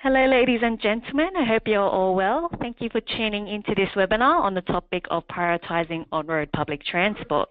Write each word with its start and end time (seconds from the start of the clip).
Hello, 0.00 0.26
ladies 0.26 0.60
and 0.62 0.80
gentlemen. 0.80 1.30
I 1.36 1.44
hope 1.44 1.64
you're 1.66 1.80
all 1.80 2.14
well. 2.14 2.48
Thank 2.60 2.76
you 2.78 2.88
for 2.88 3.00
tuning 3.00 3.48
into 3.48 3.74
this 3.74 3.88
webinar 3.96 4.40
on 4.40 4.54
the 4.54 4.60
topic 4.60 5.04
of 5.10 5.26
prioritising 5.26 6.06
on-road 6.12 6.50
public 6.52 6.84
transport. 6.84 7.48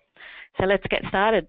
So 0.58 0.66
let's 0.66 0.86
get 0.90 1.02
started. 1.10 1.46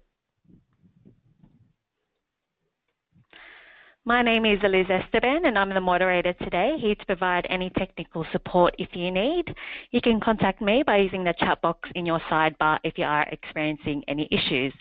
My 4.03 4.21
name 4.21 4.45
is 4.45 4.59
Liz 4.61 4.87
Esteban 4.89 5.45
and 5.45 5.57
I'm 5.57 5.69
the 5.69 5.79
moderator 5.79 6.33
today, 6.33 6.75
here 6.81 6.95
to 6.95 7.05
provide 7.05 7.47
any 7.49 7.69
technical 7.77 8.25
support 8.33 8.75
if 8.77 8.89
you 8.91 9.09
need. 9.09 9.45
You 9.91 10.01
can 10.01 10.19
contact 10.19 10.61
me 10.61 10.83
by 10.85 10.97
using 10.97 11.23
the 11.23 11.33
chat 11.39 11.61
box 11.61 11.87
in 11.95 12.05
your 12.05 12.19
sidebar 12.29 12.77
if 12.83 12.97
you 12.97 13.05
are 13.05 13.25
experiencing 13.31 14.03
any 14.09 14.27
issues. 14.31 14.73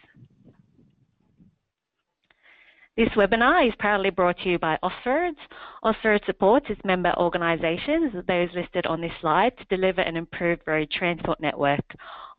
This 2.99 3.11
webinar 3.11 3.65
is 3.65 3.73
proudly 3.79 4.11
brought 4.11 4.39
to 4.39 4.49
you 4.49 4.59
by 4.59 4.77
Austroads. 4.83 5.37
Austroads 5.85 6.27
supports 6.27 6.67
its 6.69 6.81
member 6.85 7.15
organisations, 7.17 8.13
those 8.27 8.49
listed 8.57 8.87
on 8.87 9.01
this 9.01 9.13
slide, 9.21 9.57
to 9.57 9.77
deliver 9.77 10.01
an 10.01 10.17
improved 10.17 10.63
road 10.67 10.91
transport 10.91 11.39
network. 11.41 11.85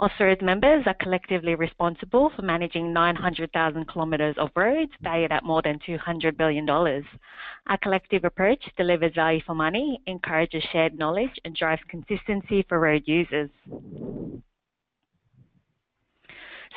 Austroads 0.01 0.41
members 0.41 0.83
are 0.85 0.95
collectively 0.95 1.55
responsible 1.55 2.29
for 2.35 2.41
managing 2.41 2.91
900,000 2.91 3.87
kilometres 3.87 4.35
of 4.37 4.49
roads 4.53 4.91
valued 5.01 5.31
at 5.31 5.45
more 5.45 5.61
than 5.61 5.79
$200 5.87 6.35
billion. 6.35 6.69
Our 6.69 7.77
collective 7.81 8.25
approach 8.25 8.61
delivers 8.75 9.15
value 9.15 9.39
for 9.45 9.55
money, 9.55 10.01
encourages 10.07 10.65
shared 10.73 10.99
knowledge 10.99 11.39
and 11.45 11.55
drives 11.55 11.83
consistency 11.87 12.65
for 12.67 12.81
road 12.81 13.03
users. 13.05 13.49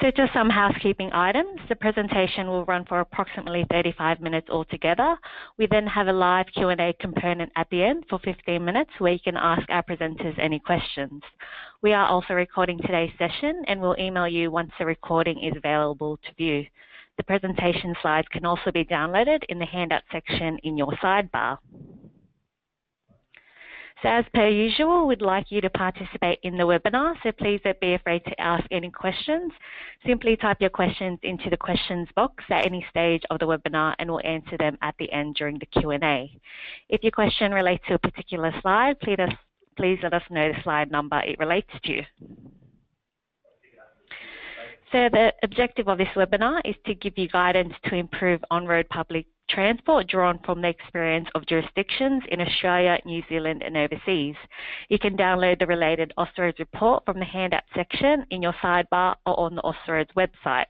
So 0.02 0.10
just 0.10 0.32
some 0.32 0.50
housekeeping 0.50 1.10
items. 1.12 1.60
The 1.68 1.76
presentation 1.76 2.48
will 2.48 2.64
run 2.64 2.84
for 2.86 2.98
approximately 2.98 3.64
35 3.70 4.20
minutes 4.20 4.48
altogether. 4.50 5.16
We 5.58 5.68
then 5.70 5.86
have 5.86 6.08
a 6.08 6.12
live 6.12 6.46
Q&A 6.56 6.92
component 6.98 7.52
at 7.54 7.68
the 7.70 7.84
end 7.84 8.06
for 8.10 8.18
15 8.24 8.64
minutes 8.64 8.90
where 8.98 9.12
you 9.12 9.20
can 9.20 9.36
ask 9.36 9.62
our 9.70 9.84
presenters 9.84 10.36
any 10.40 10.58
questions. 10.58 11.22
We 11.82 11.92
are 11.92 12.08
also 12.08 12.34
recording 12.34 12.80
today's 12.80 13.12
session 13.16 13.62
and 13.68 13.80
we'll 13.80 13.94
email 13.96 14.26
you 14.26 14.50
once 14.50 14.72
the 14.76 14.86
recording 14.86 15.40
is 15.40 15.56
available 15.56 16.16
to 16.16 16.34
view. 16.34 16.66
The 17.16 17.22
presentation 17.22 17.94
slides 18.02 18.26
can 18.32 18.44
also 18.44 18.72
be 18.72 18.84
downloaded 18.84 19.44
in 19.50 19.60
the 19.60 19.66
handout 19.66 20.02
section 20.10 20.58
in 20.64 20.76
your 20.76 20.90
sidebar. 21.00 21.58
So 24.02 24.08
as 24.08 24.24
per 24.34 24.48
usual, 24.48 25.06
we'd 25.06 25.22
like 25.22 25.52
you 25.52 25.60
to 25.60 25.70
participate 25.70 26.40
in 26.42 26.56
the 26.56 26.64
webinar, 26.64 27.14
so 27.22 27.30
please 27.30 27.60
don't 27.62 27.78
be 27.78 27.94
afraid 27.94 28.24
to 28.24 28.40
ask 28.40 28.64
any 28.72 28.90
questions. 28.90 29.52
Simply 30.04 30.36
type 30.36 30.56
your 30.60 30.70
questions 30.70 31.20
into 31.22 31.48
the 31.48 31.56
questions 31.56 32.08
box 32.16 32.42
at 32.50 32.66
any 32.66 32.84
stage 32.90 33.22
of 33.30 33.38
the 33.38 33.46
webinar 33.46 33.94
and 34.00 34.10
we'll 34.10 34.20
answer 34.24 34.58
them 34.58 34.76
at 34.82 34.96
the 34.98 35.10
end 35.12 35.36
during 35.36 35.56
the 35.60 35.66
Q&A. 35.66 36.36
If 36.88 37.04
your 37.04 37.12
question 37.12 37.52
relates 37.52 37.84
to 37.86 37.94
a 37.94 37.98
particular 37.98 38.52
slide, 38.60 38.98
please, 38.98 39.18
please 39.76 40.00
let 40.02 40.14
us 40.14 40.22
know 40.30 40.48
the 40.48 40.62
slide 40.64 40.90
number 40.90 41.20
it 41.20 41.38
relates 41.38 41.70
to. 41.84 42.02
So 44.90 45.08
the 45.10 45.32
objective 45.44 45.88
of 45.88 45.98
this 45.98 46.08
webinar 46.16 46.60
is 46.64 46.74
to 46.86 46.94
give 46.94 47.16
you 47.16 47.28
guidance 47.28 47.72
to 47.84 47.94
improve 47.94 48.44
on-road 48.50 48.88
public 48.90 49.26
transport 49.54 50.08
drawn 50.08 50.38
from 50.44 50.62
the 50.62 50.68
experience 50.68 51.28
of 51.34 51.46
jurisdictions 51.46 52.22
in 52.30 52.40
Australia, 52.40 52.98
New 53.04 53.22
Zealand 53.28 53.62
and 53.62 53.76
overseas. 53.76 54.36
You 54.88 54.98
can 54.98 55.16
download 55.16 55.58
the 55.58 55.66
related 55.66 56.12
Austroads 56.18 56.58
report 56.58 57.04
from 57.04 57.18
the 57.18 57.24
handout 57.24 57.64
section 57.74 58.24
in 58.30 58.42
your 58.42 58.54
sidebar 58.62 59.16
or 59.26 59.38
on 59.40 59.54
the 59.54 59.62
Austroads 59.62 60.10
website. 60.16 60.66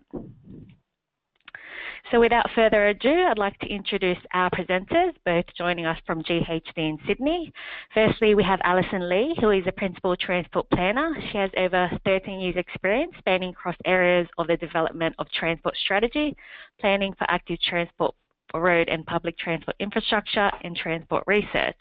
So 2.11 2.21
without 2.21 2.51
further 2.55 2.89
ado, 2.89 3.27
I'd 3.31 3.39
like 3.39 3.59
to 3.61 3.69
introduce 3.69 4.19
our 4.35 4.51
presenters, 4.51 5.15
both 5.25 5.47
joining 5.57 5.87
us 5.87 5.99
from 6.05 6.23
GHD 6.23 6.77
in 6.77 6.99
Sydney. 7.07 7.53
Firstly, 7.95 8.35
we 8.35 8.43
have 8.43 8.61
Alison 8.65 9.09
Lee, 9.09 9.35
who 9.41 9.51
is 9.51 9.65
a 9.67 9.73
Principal 9.73 10.17
Transport 10.17 10.69
Planner. 10.71 11.15
She 11.31 11.39
has 11.39 11.51
over 11.57 11.89
13 12.05 12.41
years 12.41 12.57
experience 12.57 13.13
spanning 13.19 13.51
across 13.51 13.77
areas 13.87 14.29
of 14.37 14.49
the 14.49 14.59
development 14.59 15.15
of 15.19 15.27
transport 15.31 15.77
strategy, 15.77 16.37
planning 16.81 17.15
for 17.17 17.31
active 17.31 17.61
transport 17.63 18.15
road 18.61 18.89
and 18.89 19.07
public 19.07 19.39
transport 19.39 19.77
infrastructure 19.81 20.51
and 20.63 20.77
transport 20.77 21.25
research. 21.27 21.81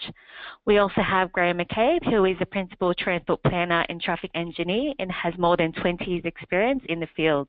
We 0.66 0.78
also 0.78 1.02
have 1.02 1.32
Graham 1.32 1.59
McCabe, 1.59 2.04
who 2.09 2.26
is 2.26 2.38
a 2.40 2.46
Principal 2.46 2.94
Transport 2.94 3.42
Planner 3.44 3.86
and 3.90 4.02
Traffic 4.02 4.32
Engineer 4.36 4.94
and 5.00 5.12
has 5.12 5.34
more 5.38 5.58
than 5.58 5.74
20 5.74 6.06
years 6.06 6.26
experience 6.26 6.84
in 6.90 7.00
the 7.00 7.08
field. 7.16 7.48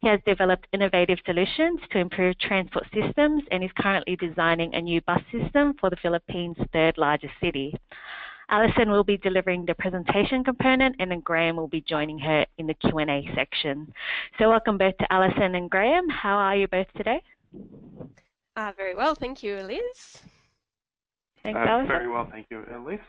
He 0.00 0.08
has 0.08 0.20
developed 0.26 0.66
innovative 0.72 1.18
solutions 1.24 1.80
to 1.90 1.98
improve 1.98 2.38
transport 2.38 2.86
systems 2.94 3.42
and 3.50 3.64
is 3.64 3.70
currently 3.78 4.16
designing 4.16 4.74
a 4.74 4.80
new 4.80 5.00
bus 5.02 5.22
system 5.30 5.74
for 5.80 5.90
the 5.90 5.96
Philippines' 5.96 6.56
third 6.72 6.98
largest 6.98 7.34
city. 7.40 7.74
Alison 8.52 8.90
will 8.90 9.04
be 9.04 9.16
delivering 9.16 9.64
the 9.64 9.74
presentation 9.74 10.44
component 10.44 10.96
and 10.98 11.10
then 11.10 11.20
Graham 11.20 11.56
will 11.56 11.68
be 11.68 11.80
joining 11.80 12.18
her 12.18 12.44
in 12.58 12.66
the 12.66 12.74
Q&A 12.74 13.26
section. 13.34 13.90
So 14.38 14.50
welcome 14.50 14.76
both 14.76 14.96
to 14.98 15.10
Alison 15.10 15.54
and 15.54 15.70
Graham. 15.70 16.06
How 16.10 16.36
are 16.36 16.56
you 16.56 16.68
both 16.68 16.86
today? 16.94 17.22
Uh, 18.56 18.72
very 18.76 18.94
well, 18.94 19.14
thank 19.14 19.42
you, 19.42 19.56
Liz. 19.62 20.20
Thanks, 21.42 21.56
uh, 21.56 21.68
Alison. 21.68 21.88
Very 21.88 22.10
well, 22.10 22.28
thank 22.30 22.46
you, 22.50 22.64
Liz. 22.86 23.00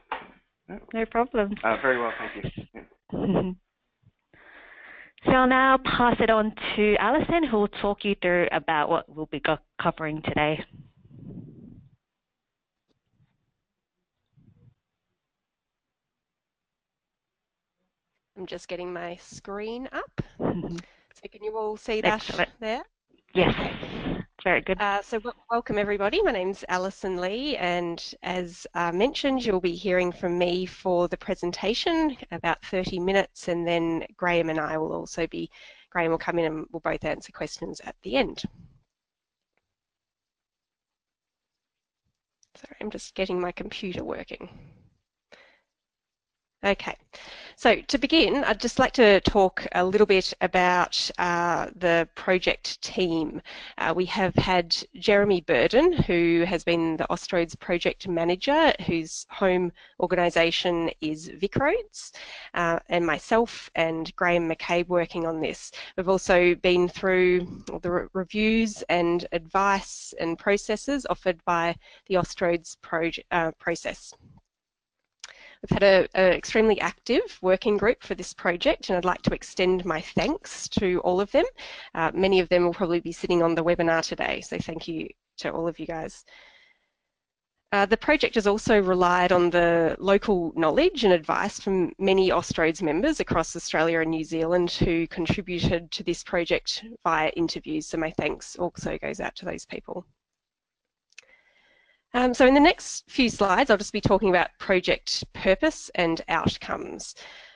No 0.94 1.06
problem. 1.06 1.54
Uh, 1.64 1.78
very 1.82 2.00
well, 2.00 2.14
thank 2.18 2.46
you. 2.46 2.52
Yeah. 2.74 2.82
so 5.26 5.32
I'll 5.32 5.48
now 5.48 5.78
pass 5.84 6.16
it 6.20 6.30
on 6.30 6.54
to 6.76 6.96
Alison, 6.98 7.44
who 7.44 7.58
will 7.58 7.68
talk 7.68 8.06
you 8.06 8.16
through 8.22 8.48
about 8.52 8.90
what 8.90 9.14
we'll 9.14 9.26
be 9.28 9.42
covering 9.82 10.22
today. 10.24 10.64
I'm 18.38 18.48
just 18.48 18.68
getting 18.68 18.92
my 18.92 19.18
screen 19.18 19.88
up. 19.92 20.22
so 20.40 21.28
can 21.32 21.44
you 21.44 21.56
all 21.58 21.78
see 21.78 22.02
that 22.02 22.14
Excellent. 22.14 22.50
there? 22.60 22.84
Yes, 23.36 23.54
very 24.44 24.62
good. 24.62 24.80
Uh, 24.82 25.02
so 25.02 25.22
welcome 25.50 25.78
everybody. 25.78 26.22
My 26.22 26.32
name's 26.32 26.66
Alison 26.68 27.18
Lee 27.18 27.56
and 27.58 28.14
as 28.24 28.68
uh, 28.74 28.92
mentioned 28.92 29.46
you'll 29.46 29.62
be 29.62 29.76
hearing 29.76 30.12
from 30.12 30.38
me 30.38 30.66
for 30.66 31.08
the 31.08 31.18
presentation 31.18 32.18
about 32.32 32.64
30 32.66 33.00
minutes 33.00 33.48
and 33.48 33.66
then 33.66 34.06
Graham 34.18 34.50
and 34.50 34.60
I 34.60 34.78
will 34.78 34.94
also 34.94 35.28
be, 35.28 35.50
Graham 35.90 36.12
will 36.12 36.18
come 36.18 36.40
in 36.40 36.46
and 36.46 36.66
we'll 36.72 36.82
both 36.82 37.06
answer 37.06 37.32
questions 37.32 37.80
at 37.86 37.96
the 38.04 38.18
end. 38.18 38.44
Sorry, 42.56 42.76
I'm 42.82 42.92
just 42.92 43.16
getting 43.16 43.40
my 43.40 43.52
computer 43.52 44.04
working. 44.04 44.50
Okay, 46.66 46.96
so 47.58 47.82
to 47.82 47.98
begin, 47.98 48.42
I'd 48.46 48.62
just 48.62 48.80
like 48.80 48.94
to 48.94 49.20
talk 49.20 49.68
a 49.74 49.84
little 49.84 50.08
bit 50.08 50.34
about 50.40 51.12
uh, 51.18 51.68
the 51.76 52.08
project 52.16 52.82
team. 52.82 53.42
Uh, 53.78 53.94
we 53.94 54.06
have 54.06 54.34
had 54.36 54.74
Jeremy 54.96 55.42
Burden, 55.42 55.92
who 55.92 56.46
has 56.48 56.64
been 56.64 56.96
the 56.96 57.06
Austroads 57.10 57.60
project 57.60 58.08
manager, 58.08 58.72
whose 58.88 59.26
home 59.30 59.74
organisation 60.00 60.90
is 61.02 61.28
VicRoads, 61.32 62.14
uh, 62.54 62.80
and 62.88 63.06
myself 63.06 63.70
and 63.76 64.16
Graham 64.16 64.50
McCabe 64.50 64.88
working 64.88 65.28
on 65.28 65.42
this. 65.42 65.74
We've 65.98 66.08
also 66.08 66.56
been 66.56 66.88
through 66.88 67.66
the 67.82 67.92
re 67.92 68.08
reviews 68.14 68.84
and 68.84 69.28
advice 69.34 70.14
and 70.18 70.40
processes 70.40 71.06
offered 71.10 71.44
by 71.44 71.76
the 72.08 72.16
Austroads 72.16 72.78
uh, 73.32 73.52
process. 73.60 74.14
We've 75.64 75.82
had 75.82 76.10
an 76.14 76.34
extremely 76.34 76.82
active 76.82 77.40
working 77.42 77.78
group 77.78 78.04
for 78.04 78.16
this 78.16 78.34
project 78.34 78.90
and 78.90 78.98
I'd 78.98 79.06
like 79.06 79.22
to 79.22 79.34
extend 79.34 79.86
my 79.86 80.02
thanks 80.02 80.68
to 80.70 81.00
all 81.00 81.22
of 81.22 81.32
them. 81.32 81.46
Uh, 81.96 82.12
many 82.14 82.42
of 82.42 82.50
them 82.50 82.66
will 82.66 82.74
probably 82.74 83.00
be 83.00 83.14
sitting 83.14 83.42
on 83.42 83.56
the 83.56 83.64
webinar 83.64 84.06
today, 84.06 84.42
so 84.42 84.58
thank 84.58 84.90
you 84.90 85.08
to 85.38 85.52
all 85.52 85.68
of 85.68 85.80
you 85.80 85.86
guys. 85.86 86.26
Uh, 87.72 87.86
the 87.86 87.98
project 87.98 88.36
has 88.36 88.46
also 88.46 88.80
relied 88.80 89.32
on 89.32 89.50
the 89.50 89.96
local 90.00 90.52
knowledge 90.56 91.06
and 91.06 91.14
advice 91.14 91.62
from 91.62 91.94
many 91.98 92.30
Austroads 92.30 92.82
members 92.82 93.22
across 93.22 93.56
Australia 93.56 94.02
and 94.02 94.12
New 94.12 94.24
Zealand 94.26 94.70
who 94.70 95.08
contributed 95.08 95.90
to 95.92 96.04
this 96.04 96.24
project 96.24 96.84
via 97.06 97.30
interviews, 97.30 97.88
so 97.88 97.98
my 97.98 98.12
thanks 98.12 98.58
also 98.58 98.98
goes 98.98 99.22
out 99.22 99.36
to 99.38 99.46
those 99.46 99.66
people. 99.66 100.06
Um, 102.16 102.34
so 102.34 102.46
in 102.46 102.54
the 102.54 102.60
next 102.60 103.10
few 103.10 103.28
slides, 103.30 103.70
I'll 103.70 103.78
just 103.78 103.94
be 103.94 104.02
talking 104.02 104.30
about 104.30 104.50
project 104.60 105.24
purpose 105.34 105.90
and 105.96 106.22
outcomes. 106.30 107.16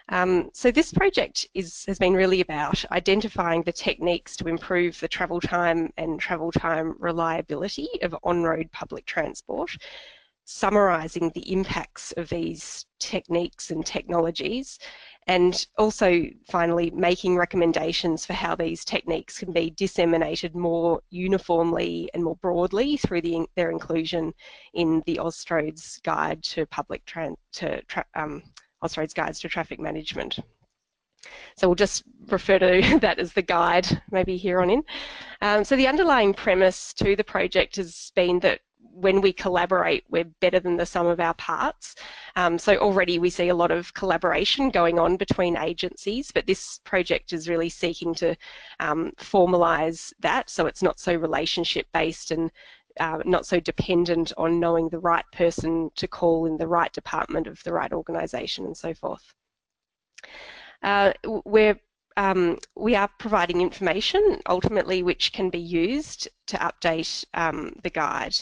Um, 0.09 0.49
so 0.53 0.71
this 0.71 0.91
project 0.93 1.45
is, 1.53 1.83
has 1.87 1.99
been 1.99 2.13
really 2.13 2.41
about 2.41 2.83
identifying 2.91 3.61
the 3.63 3.73
techniques 3.73 4.35
to 4.37 4.47
improve 4.47 4.99
the 4.99 5.07
travel 5.07 5.41
time 5.41 5.91
and 5.97 6.19
travel 6.19 6.51
time 6.51 6.95
reliability 6.97 7.89
of 8.01 8.15
on-road 8.23 8.71
public 8.71 9.05
transport, 9.05 9.69
summarising 10.45 11.29
the 11.35 11.51
impacts 11.51 12.13
of 12.13 12.29
these 12.29 12.85
techniques 12.99 13.69
and 13.69 13.85
technologies, 13.85 14.79
and 15.27 15.67
also 15.77 16.23
finally 16.49 16.89
making 16.91 17.35
recommendations 17.35 18.25
for 18.25 18.33
how 18.33 18.55
these 18.55 18.85
techniques 18.85 19.37
can 19.37 19.51
be 19.51 19.69
disseminated 19.71 20.55
more 20.55 21.01
uniformly 21.09 22.09
and 22.13 22.23
more 22.23 22.37
broadly 22.37 22.97
through 22.97 23.21
the, 23.21 23.45
their 23.55 23.69
inclusion 23.69 24.33
in 24.73 25.03
the 25.05 25.17
Austroads 25.17 26.01
Guide 26.03 26.41
to 26.43 26.65
Public 26.67 27.05
Tran 27.05 27.35
to 27.53 27.81
um, 28.15 28.41
Austroads 28.83 29.13
Guides 29.13 29.39
to 29.41 29.49
Traffic 29.49 29.79
Management. 29.79 30.39
So 31.57 31.67
we'll 31.67 31.75
just 31.75 32.03
refer 32.27 32.59
to 32.59 32.99
that 33.01 33.19
as 33.19 33.33
the 33.33 33.41
guide, 33.41 34.01
maybe 34.11 34.37
here 34.37 34.61
on 34.61 34.69
in. 34.69 34.83
Um, 35.41 35.63
so 35.63 35.75
the 35.75 35.87
underlying 35.87 36.33
premise 36.33 36.93
to 36.95 37.15
the 37.15 37.23
project 37.23 37.75
has 37.75 38.11
been 38.15 38.39
that 38.39 38.61
when 38.91 39.21
we 39.21 39.31
collaborate, 39.31 40.03
we're 40.09 40.31
better 40.41 40.59
than 40.59 40.77
the 40.77 40.85
sum 40.85 41.07
of 41.07 41.19
our 41.19 41.33
parts. 41.35 41.95
Um, 42.35 42.57
so 42.57 42.77
already 42.77 43.19
we 43.19 43.29
see 43.29 43.49
a 43.49 43.55
lot 43.55 43.71
of 43.71 43.93
collaboration 43.93 44.69
going 44.69 44.99
on 44.99 45.17
between 45.17 45.57
agencies, 45.57 46.31
but 46.31 46.47
this 46.47 46.79
project 46.83 47.33
is 47.33 47.49
really 47.49 47.69
seeking 47.69 48.13
to 48.15 48.35
um, 48.79 49.11
formalise 49.17 50.13
that 50.19 50.49
so 50.49 50.65
it's 50.65 50.81
not 50.81 50.99
so 50.99 51.15
relationship 51.15 51.87
based 51.93 52.31
and 52.31 52.51
uh, 52.99 53.19
not 53.25 53.45
so 53.45 53.59
dependent 53.59 54.33
on 54.37 54.59
knowing 54.59 54.89
the 54.89 54.99
right 54.99 55.25
person 55.31 55.89
to 55.95 56.07
call 56.07 56.45
in 56.45 56.57
the 56.57 56.67
right 56.67 56.91
department 56.93 57.47
of 57.47 57.61
the 57.63 57.73
right 57.73 57.93
organisation 57.93 58.65
and 58.65 58.75
so 58.75 58.93
forth. 58.93 59.33
Uh, 60.81 61.13
we're 61.45 61.79
um, 62.17 62.57
we 62.75 62.95
are 62.95 63.09
providing 63.19 63.61
information 63.61 64.41
ultimately 64.49 65.03
which 65.03 65.31
can 65.33 65.51
be 65.51 65.59
used 65.59 66.27
to 66.47 66.57
update 66.57 67.23
um, 67.35 67.73
the 67.83 67.91
guide 67.91 68.35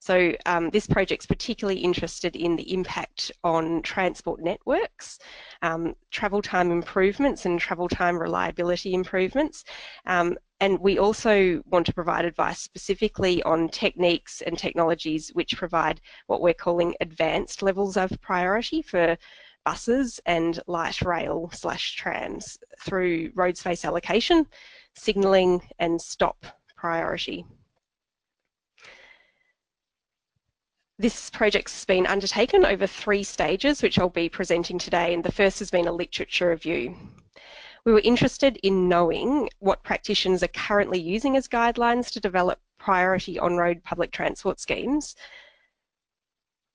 so 0.00 0.32
um, 0.46 0.70
this 0.70 0.86
project's 0.86 1.26
particularly 1.26 1.80
interested 1.80 2.36
in 2.36 2.56
the 2.56 2.72
impact 2.72 3.32
on 3.42 3.82
transport 3.82 4.40
networks, 4.40 5.18
um, 5.62 5.94
travel 6.10 6.40
time 6.40 6.70
improvements 6.70 7.46
and 7.46 7.58
travel 7.58 7.88
time 7.88 8.18
reliability 8.18 8.94
improvements. 8.94 9.64
Um, 10.06 10.36
and 10.60 10.78
we 10.80 10.98
also 10.98 11.62
want 11.66 11.86
to 11.86 11.92
provide 11.92 12.24
advice 12.24 12.60
specifically 12.60 13.42
on 13.42 13.68
techniques 13.68 14.40
and 14.42 14.56
technologies 14.56 15.30
which 15.34 15.56
provide 15.56 16.00
what 16.26 16.40
we're 16.40 16.54
calling 16.54 16.94
advanced 17.00 17.62
levels 17.62 17.96
of 17.96 18.10
priority 18.20 18.82
for 18.82 19.16
buses 19.64 20.20
and 20.26 20.60
light 20.66 21.02
rail 21.02 21.50
slash 21.52 21.94
trams 21.96 22.58
through 22.80 23.30
road 23.34 23.56
space 23.56 23.84
allocation, 23.84 24.46
signalling 24.94 25.60
and 25.78 26.00
stop 26.00 26.46
priority. 26.76 27.44
This 31.00 31.30
project's 31.30 31.84
been 31.84 32.06
undertaken 32.06 32.64
over 32.64 32.84
three 32.86 33.22
stages, 33.22 33.82
which 33.82 34.00
I'll 34.00 34.08
be 34.08 34.28
presenting 34.28 34.78
today, 34.78 35.14
and 35.14 35.24
the 35.24 35.30
first 35.30 35.60
has 35.60 35.70
been 35.70 35.86
a 35.86 35.92
literature 35.92 36.48
review. 36.48 36.96
We 37.84 37.92
were 37.92 38.00
interested 38.00 38.58
in 38.64 38.88
knowing 38.88 39.48
what 39.60 39.84
practitioners 39.84 40.42
are 40.42 40.48
currently 40.48 40.98
using 40.98 41.36
as 41.36 41.46
guidelines 41.46 42.10
to 42.10 42.20
develop 42.20 42.58
priority 42.78 43.38
on-road 43.38 43.84
public 43.84 44.10
transport 44.10 44.58
schemes. 44.58 45.14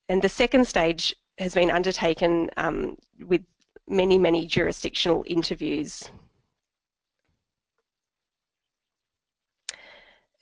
And 0.08 0.22
the 0.22 0.30
second 0.30 0.66
stage 0.66 1.14
has 1.36 1.52
been 1.52 1.70
undertaken 1.70 2.48
um, 2.56 2.96
with 3.26 3.42
many, 3.88 4.16
many 4.16 4.46
jurisdictional 4.46 5.22
interviews. 5.26 6.08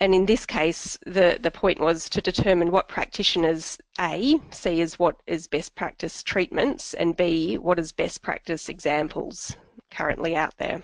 And 0.03 0.17
in 0.17 0.27
this 0.27 0.45
case, 0.45 0.99
the, 1.07 1.39
the 1.41 1.53
point 1.53 1.79
was 1.79 2.09
to 2.09 2.21
determine 2.21 2.73
what 2.73 2.89
practitioners, 2.89 3.79
A, 4.01 4.41
see 4.51 4.81
as 4.81 4.99
what 4.99 5.15
is 5.29 5.47
best 5.47 5.77
practice 5.77 6.25
treatments, 6.25 6.93
and 6.95 7.17
B, 7.17 7.57
what 7.57 7.79
is 7.79 7.93
best 7.93 8.21
practice 8.21 8.69
examples 8.69 9.55
currently 9.93 10.35
out 10.35 10.59
there. 10.59 10.83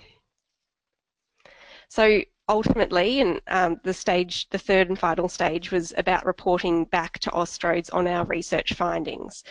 So 1.89 2.21
ultimately, 2.49 3.21
and 3.21 3.41
um, 3.49 3.81
the 3.83 3.93
stage, 3.93 4.49
the 4.51 4.59
third 4.59 4.89
and 4.89 4.97
final 4.97 5.29
stage 5.29 5.73
was 5.73 5.93
about 5.97 6.25
reporting 6.25 6.85
back 6.85 7.19
to 7.19 7.31
Austroads 7.31 7.93
on 7.93 8.07
our 8.07 8.25
research 8.25 8.75
findings 8.75 9.43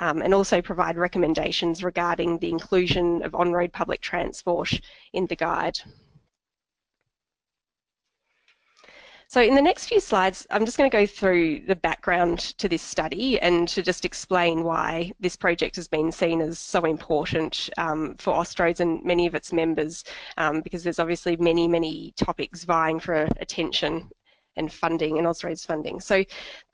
um, 0.00 0.20
and 0.20 0.34
also 0.34 0.60
provide 0.60 0.96
recommendations 0.96 1.84
regarding 1.84 2.40
the 2.40 2.50
inclusion 2.50 3.22
of 3.22 3.36
on-road 3.36 3.72
public 3.72 4.00
transport 4.00 4.80
in 5.12 5.26
the 5.28 5.36
guide. 5.36 5.78
So 9.32 9.40
in 9.40 9.54
the 9.54 9.62
next 9.62 9.86
few 9.86 9.98
slides, 9.98 10.46
I'm 10.50 10.66
just 10.66 10.76
going 10.76 10.90
to 10.90 10.94
go 10.94 11.06
through 11.06 11.60
the 11.60 11.74
background 11.74 12.38
to 12.58 12.68
this 12.68 12.82
study 12.82 13.40
and 13.40 13.66
to 13.68 13.80
just 13.80 14.04
explain 14.04 14.62
why 14.62 15.10
this 15.20 15.36
project 15.36 15.74
has 15.76 15.88
been 15.88 16.12
seen 16.12 16.42
as 16.42 16.58
so 16.58 16.84
important 16.84 17.70
um, 17.78 18.14
for 18.18 18.34
Austroads 18.34 18.80
and 18.80 19.02
many 19.02 19.26
of 19.26 19.34
its 19.34 19.50
members, 19.50 20.04
um, 20.36 20.60
because 20.60 20.84
there's 20.84 20.98
obviously 20.98 21.38
many, 21.38 21.66
many 21.66 22.12
topics 22.14 22.64
vying 22.64 23.00
for 23.00 23.26
attention 23.40 24.10
and 24.56 24.70
funding 24.70 25.16
and 25.16 25.26
Austroads 25.26 25.64
funding. 25.64 25.98
So 25.98 26.22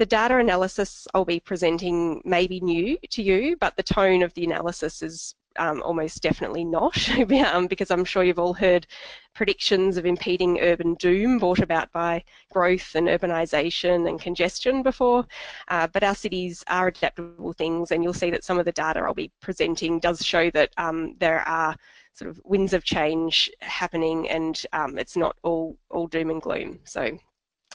the 0.00 0.06
data 0.06 0.38
analysis 0.38 1.06
I'll 1.14 1.24
be 1.24 1.38
presenting 1.38 2.20
may 2.24 2.48
be 2.48 2.58
new 2.58 2.98
to 3.10 3.22
you, 3.22 3.56
but 3.60 3.76
the 3.76 3.84
tone 3.84 4.24
of 4.24 4.34
the 4.34 4.42
analysis 4.42 5.00
is 5.00 5.36
um, 5.58 5.82
almost 5.82 6.22
definitely 6.22 6.64
not, 6.64 6.96
um, 7.52 7.66
because 7.66 7.90
I'm 7.90 8.04
sure 8.04 8.24
you've 8.24 8.38
all 8.38 8.54
heard 8.54 8.86
predictions 9.34 9.96
of 9.96 10.06
impeding 10.06 10.60
urban 10.60 10.94
doom 10.94 11.38
brought 11.38 11.60
about 11.60 11.92
by 11.92 12.24
growth 12.52 12.94
and 12.94 13.08
urbanisation 13.08 14.08
and 14.08 14.20
congestion 14.20 14.82
before. 14.82 15.26
Uh, 15.68 15.86
but 15.86 16.02
our 16.02 16.14
cities 16.14 16.64
are 16.68 16.88
adaptable 16.88 17.52
things, 17.52 17.90
and 17.90 18.02
you'll 18.02 18.12
see 18.12 18.30
that 18.30 18.44
some 18.44 18.58
of 18.58 18.64
the 18.64 18.72
data 18.72 19.00
I'll 19.00 19.14
be 19.14 19.30
presenting 19.40 20.00
does 20.00 20.24
show 20.24 20.50
that 20.52 20.70
um, 20.76 21.14
there 21.18 21.40
are 21.40 21.76
sort 22.14 22.30
of 22.30 22.40
winds 22.44 22.72
of 22.72 22.84
change 22.84 23.50
happening, 23.60 24.28
and 24.28 24.64
um, 24.72 24.98
it's 24.98 25.16
not 25.16 25.36
all 25.42 25.76
all 25.90 26.08
doom 26.08 26.30
and 26.30 26.42
gloom. 26.42 26.80
So, 26.84 27.18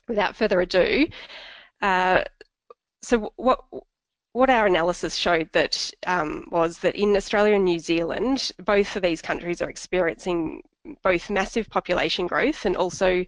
without 0.08 0.36
further 0.36 0.62
ado. 0.62 1.08
Uh, 1.82 2.24
so 3.04 3.34
what 3.36 3.60
what 4.34 4.50
our 4.50 4.66
analysis 4.66 5.16
showed 5.16 5.50
that 5.54 5.92
um, 6.08 6.48
was 6.52 6.80
that 6.80 6.96
in 6.96 7.16
Australia 7.16 7.56
and 7.56 7.66
New 7.66 7.80
Zealand, 7.80 8.52
both 8.66 8.96
of 8.96 9.04
these 9.04 9.22
countries 9.22 9.62
are 9.62 9.70
experiencing 9.70 10.64
both 11.04 11.30
massive 11.30 11.70
population 11.70 12.28
growth 12.28 12.66
and 12.66 12.76
also 12.76 13.26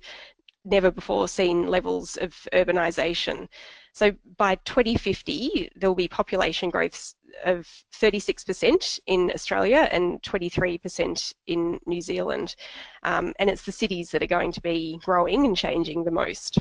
never 0.66 0.90
before 0.90 1.28
seen 1.28 1.68
levels 1.68 2.18
of 2.18 2.34
urbanisation. 2.54 3.48
So 3.94 4.12
by 4.36 4.56
2050, 4.66 5.70
there 5.76 5.90
will 5.90 5.96
be 5.96 6.08
population 6.08 6.72
growth 6.72 7.14
of 7.46 7.68
36% 7.94 9.00
in 9.06 9.32
Australia 9.34 9.88
and 9.92 10.22
23% 10.24 11.34
in 11.48 11.80
New 11.86 12.02
Zealand. 12.02 12.56
Um, 13.04 13.34
and 13.40 13.50
it's 13.50 13.62
the 13.62 13.72
cities 13.72 14.10
that 14.12 14.24
are 14.24 14.28
going 14.28 14.52
to 14.54 14.62
be 14.62 15.00
growing 15.04 15.46
and 15.46 15.56
changing 15.56 16.04
the 16.04 16.12
most 16.12 16.58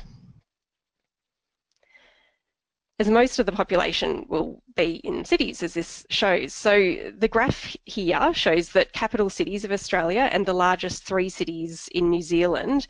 as 2.97 3.09
most 3.09 3.39
of 3.39 3.45
the 3.45 3.51
population 3.51 4.25
will 4.29 4.61
be 4.75 5.01
in 5.03 5.25
cities, 5.25 5.61
as 5.61 5.73
this 5.73 6.05
shows. 6.09 6.53
So 6.53 7.11
the 7.17 7.27
graph 7.27 7.75
here 7.85 8.33
shows 8.33 8.69
that 8.69 8.93
capital 8.93 9.29
cities 9.29 9.65
of 9.65 9.71
Australia 9.71 10.29
and 10.31 10.45
the 10.45 10.53
largest 10.53 11.03
three 11.03 11.29
cities 11.29 11.89
in 11.91 12.09
New 12.09 12.21
Zealand 12.21 12.87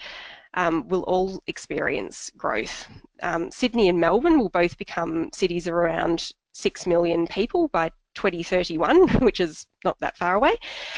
um, 0.53 0.87
will 0.87 1.01
all 1.03 1.41
experience 1.47 2.31
growth. 2.37 2.87
Um, 3.23 3.49
Sydney 3.51 3.89
and 3.89 3.99
Melbourne 3.99 4.37
will 4.37 4.49
both 4.49 4.77
become 4.77 5.29
cities 5.33 5.67
of 5.67 5.73
around 5.73 6.31
6 6.53 6.87
million 6.87 7.27
people 7.27 7.67
by 7.69 7.89
2031, 8.13 9.07
which 9.23 9.39
is 9.39 9.65
not 9.83 9.99
that 9.99 10.17
far 10.17 10.35
away. 10.35 10.55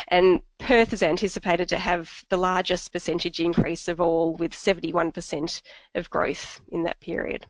And 0.10 0.42
Perth 0.60 0.94
is 0.94 1.02
anticipated 1.02 1.70
to 1.70 1.78
have 1.78 2.24
the 2.30 2.38
largest 2.38 2.92
percentage 2.92 3.40
increase 3.40 3.88
of 3.88 4.00
all, 4.00 4.36
with 4.36 4.52
71% 4.52 5.62
of 5.96 6.10
growth 6.10 6.62
in 6.72 6.84
that 6.84 7.00
period. 7.00 7.48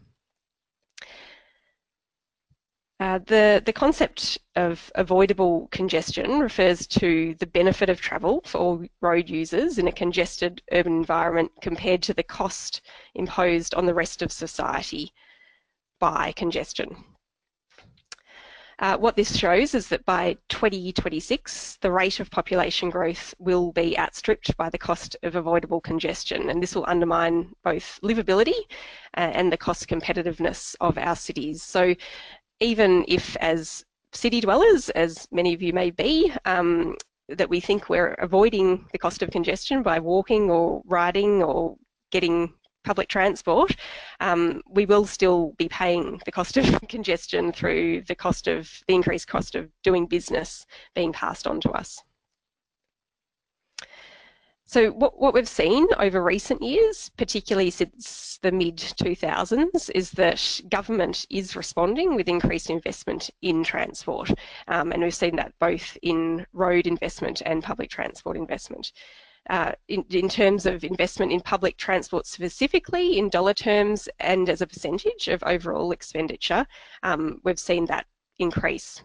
Uh, 3.00 3.20
the, 3.28 3.62
the 3.64 3.74
concept 3.74 4.40
of 4.56 4.92
avoidable 4.96 5.68
congestion 5.72 6.40
refers 6.40 6.88
to 6.88 7.36
the 7.36 7.46
benefit 7.46 7.90
of 7.90 8.02
travel 8.02 8.42
for 8.44 8.58
all 8.58 8.86
road 9.02 9.30
users 9.30 9.78
in 9.78 9.88
a 9.88 9.92
congested 9.92 10.64
urban 10.72 10.94
environment 10.94 11.52
compared 11.62 12.02
to 12.02 12.14
the 12.16 12.24
cost 12.24 12.82
imposed 13.14 13.76
on 13.76 13.86
the 13.86 13.94
rest 13.94 14.24
of 14.24 14.32
society 14.32 15.14
by 16.00 16.32
congestion. 16.32 17.04
Uh, 18.80 18.96
what 18.96 19.16
this 19.16 19.36
shows 19.36 19.74
is 19.74 19.88
that 19.88 20.06
by 20.06 20.38
2026, 20.50 21.80
the 21.82 21.92
rate 21.92 22.20
of 22.20 22.30
population 22.30 22.92
growth 22.92 23.34
will 23.40 23.72
be 23.72 23.98
outstripped 23.98 24.56
by 24.56 24.70
the 24.70 24.78
cost 24.78 25.16
of 25.24 25.36
avoidable 25.36 25.82
congestion, 25.82 26.52
and 26.52 26.62
this 26.62 26.76
will 26.76 26.86
undermine 26.88 27.52
both 27.64 28.00
livability 28.04 28.60
uh, 29.18 29.32
and 29.34 29.52
the 29.52 29.58
cost 29.58 29.88
competitiveness 29.88 30.76
of 30.80 30.96
our 31.00 31.16
cities. 31.16 31.64
So 31.64 31.96
even 32.60 33.06
if 33.08 33.36
as 33.38 33.86
city 34.14 34.42
dwellers, 34.42 34.90
as 34.92 35.28
many 35.32 35.54
of 35.54 35.62
you 35.62 35.74
may 35.74 35.92
be, 35.92 36.34
um, 36.46 36.96
that 37.30 37.50
we 37.50 37.60
think 37.60 37.90
we're 37.90 38.14
avoiding 38.14 38.86
the 38.92 38.98
cost 38.98 39.22
of 39.22 39.30
congestion 39.32 39.84
by 39.84 40.00
walking 40.00 40.50
or 40.50 40.82
riding 40.86 41.44
or 41.44 41.76
getting 42.12 42.54
public 42.84 43.10
transport, 43.10 43.76
um, 44.22 44.62
we 44.70 44.86
will 44.86 45.06
still 45.06 45.54
be 45.58 45.68
paying 45.68 46.22
the 46.26 46.32
cost 46.32 46.56
of 46.56 46.82
congestion 46.90 47.52
through 47.52 48.02
the 48.08 48.16
cost 48.16 48.48
of 48.48 48.82
the 48.88 48.96
increased 48.96 49.28
cost 49.28 49.56
of 49.56 49.70
doing 49.84 50.06
business 50.06 50.66
being 50.96 51.12
passed 51.12 51.46
on 51.46 51.60
to 51.60 51.70
us. 51.72 52.02
So 54.70 54.92
what, 54.92 55.18
what 55.18 55.34
we've 55.34 55.48
seen 55.48 55.88
over 55.98 56.22
recent 56.22 56.62
years, 56.62 57.10
particularly 57.16 57.70
since 57.70 58.38
the 58.42 58.52
mid-2000s, 58.52 59.90
is 59.96 60.12
that 60.12 60.62
government 60.68 61.26
is 61.30 61.56
responding 61.56 62.16
with 62.16 62.28
increased 62.28 62.70
investment 62.70 63.30
in 63.42 63.64
transport. 63.64 64.30
Um, 64.68 64.92
and 64.92 65.02
we've 65.02 65.16
seen 65.16 65.38
that 65.38 65.54
both 65.60 65.98
in 66.02 66.46
road 66.52 66.86
investment 66.86 67.42
and 67.46 67.64
public 67.64 67.90
transport 67.90 68.36
investment. 68.36 68.92
Uh, 69.50 69.72
in, 69.88 70.04
in, 70.10 70.28
terms 70.28 70.66
of 70.66 70.84
investment 70.84 71.32
in 71.32 71.40
public 71.40 71.78
transport 71.78 72.28
specifically, 72.28 73.18
in 73.18 73.30
dollar 73.30 73.54
terms 73.54 74.10
and 74.20 74.50
as 74.50 74.60
a 74.62 74.68
percentage 74.68 75.30
of 75.30 75.42
overall 75.44 75.94
expenditure, 75.94 76.68
um, 77.04 77.40
we've 77.46 77.58
seen 77.58 77.86
that 77.86 78.06
increase 78.38 79.02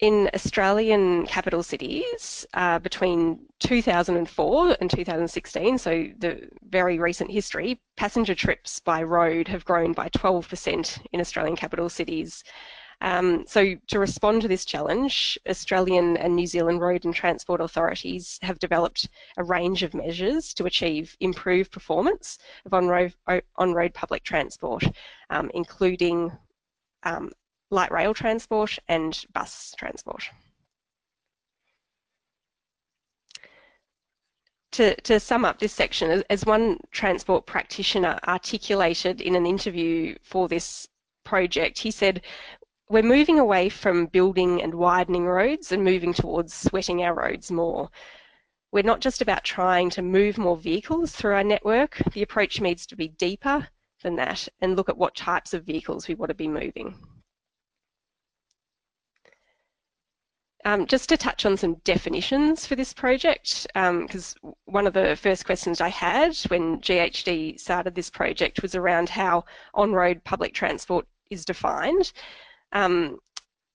in 0.00 0.28
Australian 0.34 1.26
capital 1.26 1.62
cities 1.62 2.44
uh, 2.54 2.78
between 2.80 3.38
2004 3.60 4.76
and 4.80 4.90
2016, 4.90 5.78
so 5.78 6.06
the 6.18 6.48
very 6.68 6.98
recent 6.98 7.30
history, 7.30 7.80
passenger 7.96 8.34
trips 8.34 8.80
by 8.80 9.02
road 9.02 9.46
have 9.46 9.64
grown 9.64 9.92
by 9.92 10.08
12% 10.10 10.98
in 11.12 11.20
Australian 11.20 11.56
capital 11.56 11.88
cities. 11.88 12.42
Um, 13.00 13.44
so 13.46 13.74
to 13.88 13.98
respond 13.98 14.42
to 14.42 14.48
this 14.48 14.64
challenge, 14.64 15.38
Australian 15.48 16.16
and 16.16 16.34
New 16.34 16.46
Zealand 16.46 16.80
road 16.80 17.04
and 17.04 17.14
transport 17.14 17.60
authorities 17.60 18.38
have 18.42 18.58
developed 18.58 19.08
a 19.36 19.44
range 19.44 19.82
of 19.82 19.94
measures 19.94 20.54
to 20.54 20.66
achieve 20.66 21.16
improved 21.20 21.70
performance 21.70 22.38
of 22.64 22.74
on-road, 22.74 23.14
on-road 23.56 23.94
public 23.94 24.24
transport, 24.24 24.84
um, 25.30 25.50
including 25.54 26.32
um, 27.02 27.30
light 27.70 27.90
rail 27.90 28.14
transport 28.14 28.78
and 28.88 29.24
bus 29.32 29.74
transport. 29.78 30.24
To, 34.72 34.94
to, 35.02 35.20
sum 35.20 35.44
up 35.44 35.60
this 35.60 35.72
section, 35.72 36.24
as 36.30 36.44
one 36.44 36.78
transport 36.90 37.46
practitioner 37.46 38.18
articulated 38.26 39.20
in 39.20 39.36
an 39.36 39.46
interview 39.46 40.16
for 40.22 40.48
this 40.48 40.88
project, 41.22 41.78
he 41.78 41.92
said, 41.92 42.22
we're 42.88 43.02
moving 43.02 43.38
away 43.38 43.68
from 43.68 44.06
building 44.06 44.62
and 44.62 44.74
widening 44.74 45.26
roads 45.26 45.72
and 45.72 45.84
moving 45.84 46.12
towards 46.12 46.52
sweating 46.52 47.02
our 47.02 47.14
roads 47.14 47.50
more. 47.50 47.88
We're 48.72 48.82
not 48.82 49.00
just 49.00 49.22
about 49.22 49.44
trying 49.44 49.90
to 49.90 50.02
move 50.02 50.38
more 50.38 50.56
vehicles 50.56 51.12
through 51.12 51.34
our 51.34 51.44
network, 51.44 52.02
the 52.12 52.22
approach 52.22 52.60
needs 52.60 52.84
to 52.88 52.96
be 52.96 53.08
deeper 53.08 53.68
than 54.02 54.16
that 54.16 54.48
and 54.60 54.76
look 54.76 54.88
at 54.88 54.98
what 54.98 55.14
types 55.14 55.54
of 55.54 55.64
vehicles 55.64 56.08
we 56.08 56.14
want 56.16 56.30
to 56.30 56.34
be 56.34 56.48
moving. 56.48 56.98
Um, 60.66 60.86
just 60.86 61.10
to 61.10 61.18
touch 61.18 61.44
on 61.44 61.58
some 61.58 61.74
definitions 61.84 62.66
for 62.66 62.74
this 62.74 62.94
project, 62.94 63.66
because 63.74 64.34
um, 64.42 64.54
one 64.64 64.86
of 64.86 64.94
the 64.94 65.14
first 65.14 65.44
questions 65.44 65.82
I 65.82 65.90
had 65.90 66.34
when 66.48 66.80
GHD 66.80 67.60
started 67.60 67.94
this 67.94 68.08
project 68.08 68.62
was 68.62 68.74
around 68.74 69.10
how 69.10 69.44
on-road 69.74 70.24
public 70.24 70.54
transport 70.54 71.06
is 71.28 71.44
defined. 71.44 72.12
Um, 72.72 73.18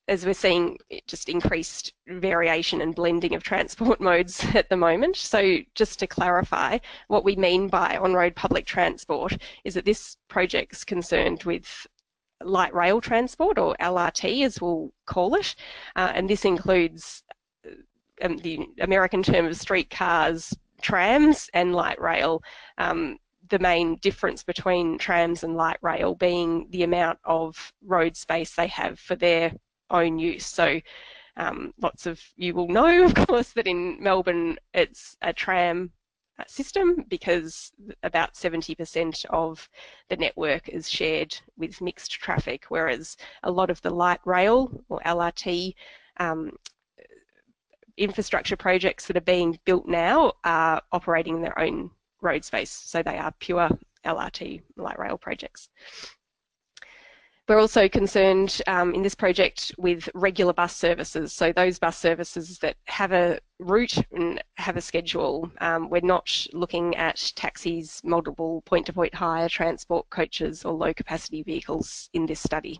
as 0.09 0.25
we're 0.25 0.33
seeing 0.33 0.75
just 1.05 1.29
increased 1.29 1.93
variation 2.07 2.81
and 2.81 2.95
blending 2.95 3.35
of 3.35 3.43
transport 3.43 4.01
modes 4.09 4.43
at 4.55 4.67
the 4.69 4.75
moment. 4.75 5.15
So 5.15 5.59
just 5.75 5.99
to 5.99 6.07
clarify, 6.07 6.79
what 7.07 7.23
we 7.23 7.35
mean 7.35 7.67
by 7.67 7.97
on-road 7.97 8.35
public 8.35 8.65
transport 8.65 9.37
is 9.63 9.75
that 9.75 9.85
this 9.85 10.17
project's 10.27 10.83
concerned 10.83 11.43
with 11.43 11.85
light 12.43 12.73
rail 12.73 13.01
transport, 13.01 13.57
or 13.57 13.75
LRT 13.79 14.45
as 14.45 14.61
we'll 14.61 14.91
call 15.05 15.35
it, 15.35 15.55
uh, 15.95 16.11
and 16.13 16.29
this 16.29 16.45
includes 16.45 17.23
uh, 17.65 17.71
um, 18.25 18.37
the 18.37 18.67
American 18.81 19.23
term 19.23 19.45
of 19.45 19.57
streetcars, 19.57 20.55
trams, 20.81 21.49
and 21.53 21.73
light 21.73 21.99
rail. 21.99 22.41
Um, 22.77 23.17
the 23.49 23.59
main 23.59 23.95
difference 23.97 24.43
between 24.43 24.97
trams 24.97 25.43
and 25.43 25.55
light 25.55 25.79
rail 25.81 26.13
being 26.13 26.67
the 26.69 26.83
amount 26.83 27.17
of 27.23 27.73
road 27.83 28.15
space 28.15 28.53
they 28.53 28.67
have 28.67 28.99
for 28.99 29.15
their 29.15 29.51
own 29.89 30.19
use. 30.19 30.45
So 30.45 30.79
um, 31.37 31.73
lots 31.81 32.05
of 32.05 32.21
you 32.35 32.53
will 32.53 32.67
know, 32.67 33.03
of 33.05 33.15
course, 33.15 33.51
that 33.53 33.67
in 33.67 34.01
Melbourne 34.01 34.57
it's 34.73 35.17
a 35.21 35.33
tram 35.33 35.91
system 36.47 37.05
because 37.07 37.71
about 38.03 38.33
70% 38.33 39.25
of 39.25 39.67
the 40.09 40.17
network 40.17 40.69
is 40.69 40.89
shared 40.89 41.35
with 41.57 41.81
mixed 41.81 42.11
traffic, 42.11 42.65
whereas 42.69 43.17
a 43.43 43.51
lot 43.51 43.69
of 43.69 43.81
the 43.81 43.89
light 43.89 44.19
rail 44.25 44.71
or 44.89 44.99
LRT 45.05 45.73
um, 46.17 46.51
infrastructure 47.97 48.55
projects 48.55 49.05
that 49.07 49.17
are 49.17 49.21
being 49.21 49.59
built 49.65 49.87
now 49.87 50.33
are 50.43 50.81
operating 50.91 51.35
in 51.35 51.41
their 51.41 51.59
own 51.59 51.91
road 52.21 52.43
space, 52.43 52.71
so 52.71 53.03
they 53.03 53.17
are 53.17 53.33
pure 53.39 53.69
LRT 54.05 54.61
light 54.77 54.99
rail 54.99 55.17
projects. 55.17 55.69
We're 57.49 57.59
also 57.59 57.89
concerned 57.89 58.61
um, 58.67 58.93
in 58.93 59.01
this 59.01 59.15
project 59.15 59.73
with 59.79 60.07
regular 60.13 60.53
bus 60.53 60.75
services, 60.75 61.33
so 61.33 61.51
those 61.51 61.79
bus 61.79 61.97
services 61.97 62.59
that 62.59 62.75
have 62.85 63.11
a 63.11 63.39
route 63.57 63.97
and 64.11 64.39
have 64.57 64.77
a 64.77 64.81
schedule. 64.81 65.49
Um, 65.59 65.89
we're 65.89 66.01
not 66.01 66.45
looking 66.53 66.95
at 66.95 67.33
taxis, 67.35 68.03
multiple 68.03 68.61
point-to-point 68.67 69.13
-point 69.13 69.17
hire, 69.17 69.49
transport 69.49 70.07
coaches 70.11 70.63
or 70.63 70.73
low 70.73 70.93
capacity 70.93 71.41
vehicles 71.41 72.11
in 72.13 72.27
this 72.27 72.39
study. 72.39 72.79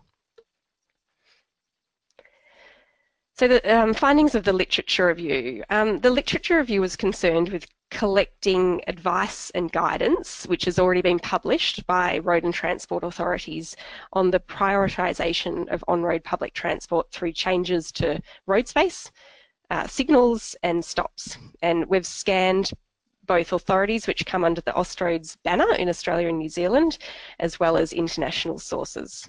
So 3.38 3.48
the 3.48 3.60
um, 3.76 3.92
findings 3.92 4.36
of 4.36 4.44
the 4.44 4.52
literature 4.52 5.08
review. 5.08 5.64
Um, 5.68 5.98
the 5.98 6.10
literature 6.10 6.58
review 6.58 6.80
was 6.80 6.94
concerned 6.94 7.48
with 7.48 7.66
collecting 7.90 8.80
advice 8.86 9.50
and 9.50 9.72
guidance, 9.72 10.46
which 10.46 10.64
has 10.64 10.78
already 10.78 11.02
been 11.02 11.18
published 11.18 11.86
by 11.86 12.18
road 12.18 12.44
and 12.44 12.54
transport 12.54 13.04
authorities 13.04 13.76
on 14.12 14.30
the 14.30 14.40
prioritisation 14.40 15.68
of 15.72 15.84
on-road 15.88 16.22
public 16.24 16.54
transport 16.54 17.10
through 17.10 17.32
changes 17.32 17.90
to 17.92 18.20
road 18.46 18.68
space, 18.68 19.10
uh, 19.70 19.86
signals 19.86 20.56
and 20.62 20.84
stops. 20.84 21.36
And 21.62 21.84
we've 21.86 22.06
scanned 22.06 22.72
both 23.26 23.52
authorities 23.52 24.06
which 24.06 24.26
come 24.26 24.44
under 24.44 24.60
the 24.60 24.72
Austroads 24.72 25.36
banner 25.44 25.72
in 25.74 25.88
Australia 25.88 26.28
and 26.28 26.38
New 26.38 26.48
Zealand, 26.48 26.98
as 27.38 27.60
well 27.60 27.76
as 27.76 27.92
international 27.92 28.58
sources. 28.58 29.28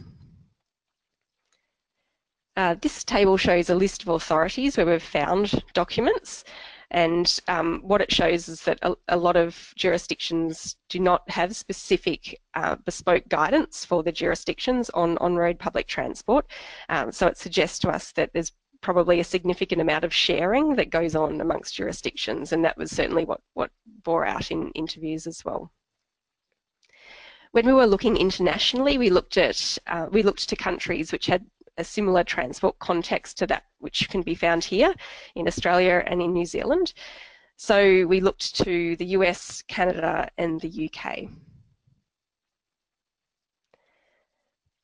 Uh, 2.57 2.75
this 2.81 3.03
table 3.03 3.37
shows 3.37 3.69
a 3.69 3.75
list 3.75 4.03
of 4.03 4.09
authorities 4.09 4.75
where 4.75 4.85
we've 4.85 5.01
found 5.01 5.63
documents 5.73 6.43
and 6.91 7.39
um, 7.47 7.79
what 7.83 8.01
it 8.01 8.11
shows 8.11 8.49
is 8.49 8.63
that 8.63 8.77
a, 8.81 8.93
a, 9.07 9.17
lot 9.17 9.37
of 9.37 9.73
jurisdictions 9.75 10.75
do 10.89 10.99
not 10.99 11.27
have 11.29 11.55
specific 11.55 12.39
uh, 12.53 12.75
bespoke 12.85 13.27
guidance 13.29 13.85
for 13.85 14.03
the 14.03 14.11
jurisdictions 14.11 14.89
on 14.89 15.17
on-road 15.19 15.57
public 15.57 15.87
transport. 15.87 16.45
Um, 16.89 17.11
so 17.13 17.27
it 17.27 17.37
suggests 17.37 17.79
to 17.79 17.89
us 17.89 18.11
that 18.13 18.31
there's 18.33 18.51
probably 18.81 19.21
a 19.21 19.23
significant 19.23 19.79
amount 19.79 20.03
of 20.03 20.13
sharing 20.13 20.75
that 20.75 20.89
goes 20.89 21.15
on 21.15 21.39
amongst 21.39 21.75
jurisdictions, 21.75 22.51
and 22.51 22.65
that 22.65 22.77
was 22.77 22.91
certainly 22.91 23.23
what, 23.23 23.39
what 23.53 23.71
bore 24.03 24.25
out 24.25 24.51
in 24.51 24.69
interviews 24.71 25.27
as 25.27 25.45
well. 25.45 25.71
When 27.51 27.65
we 27.65 27.73
were 27.73 27.87
looking 27.87 28.17
internationally, 28.17 28.97
we 28.97 29.09
looked 29.09 29.37
at 29.37 29.77
uh, 29.87 30.07
we 30.11 30.23
looked 30.23 30.49
to 30.49 30.55
countries 30.55 31.11
which 31.11 31.25
had 31.27 31.45
a 31.81 31.83
similar 31.83 32.23
transport 32.23 32.79
context 32.79 33.37
to 33.39 33.47
that 33.47 33.63
which 33.79 34.07
can 34.09 34.21
be 34.21 34.35
found 34.35 34.63
here 34.63 34.93
in 35.35 35.47
Australia 35.47 36.03
and 36.07 36.21
in 36.21 36.31
New 36.31 36.45
Zealand. 36.45 36.93
So 37.57 38.05
we 38.07 38.21
looked 38.21 38.55
to 38.63 38.95
the 38.95 39.05
US, 39.17 39.61
Canada 39.63 40.29
and 40.37 40.61
the 40.61 40.89
UK. 40.89 41.27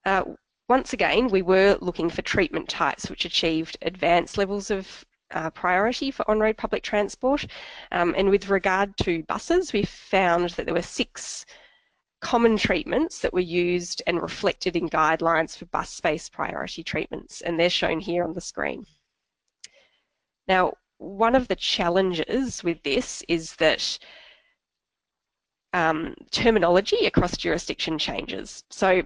Uh, 0.05 0.23
once 0.67 0.93
again, 0.93 1.27
we 1.27 1.41
were 1.41 1.77
looking 1.81 2.09
for 2.09 2.21
treatment 2.21 2.67
types 2.67 3.09
which 3.09 3.25
achieved 3.25 3.77
advanced 3.81 4.37
levels 4.37 4.69
of 4.71 5.05
uh, 5.31 5.49
priority 5.51 6.11
for 6.11 6.29
on-road 6.29 6.57
public 6.57 6.83
transport. 6.83 7.45
Um, 7.91 8.13
and 8.17 8.29
with 8.29 8.49
regard 8.49 8.95
to 8.97 9.23
buses, 9.23 9.73
we 9.73 9.83
found 9.83 10.51
that 10.51 10.65
there 10.65 10.75
were 10.75 10.81
six 10.81 11.45
common 12.19 12.57
treatments 12.57 13.19
that 13.19 13.33
were 13.33 13.39
used 13.39 14.01
and 14.07 14.21
reflected 14.21 14.75
in 14.75 14.89
guidelines 14.89 15.57
for 15.57 15.65
bus 15.65 15.89
space 15.89 16.29
priority 16.29 16.83
treatments, 16.83 17.41
and 17.41 17.59
they're 17.59 17.69
shown 17.69 17.99
here 17.99 18.23
on 18.23 18.33
the 18.33 18.41
screen. 18.41 18.85
Now, 20.47 20.73
one 20.97 21.35
of 21.35 21.47
the 21.47 21.55
challenges 21.55 22.63
with 22.63 22.81
this 22.83 23.23
is 23.27 23.55
that 23.57 23.99
um, 25.73 26.15
terminology 26.31 27.05
across 27.05 27.37
jurisdiction 27.37 27.99
changes. 27.99 28.63
So, 28.71 29.03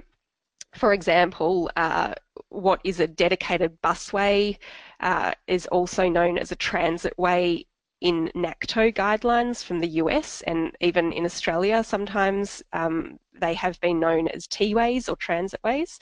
for 0.74 0.94
example, 0.94 1.70
uh, 1.76 2.14
what 2.50 2.80
is 2.86 3.02
a 3.02 3.08
dedicated 3.08 3.82
busway 3.82 4.58
uh, 5.02 5.34
is 5.48 5.68
also 5.68 6.08
known 6.08 6.38
as 6.38 6.52
a 6.52 6.56
transitway 6.56 7.66
in 8.02 8.32
NACTO 8.36 8.92
guidelines 8.92 9.64
from 9.64 9.80
the 9.80 9.88
US 9.88 10.42
and 10.42 10.76
even 10.82 11.14
in 11.14 11.24
Australia 11.26 11.84
sometimes 11.84 12.64
um, 12.74 13.20
they 13.40 13.54
have 13.54 13.80
been 13.80 14.00
known 14.00 14.28
as 14.30 14.48
T-ways 14.48 15.08
or 15.08 15.16
transitways. 15.16 16.00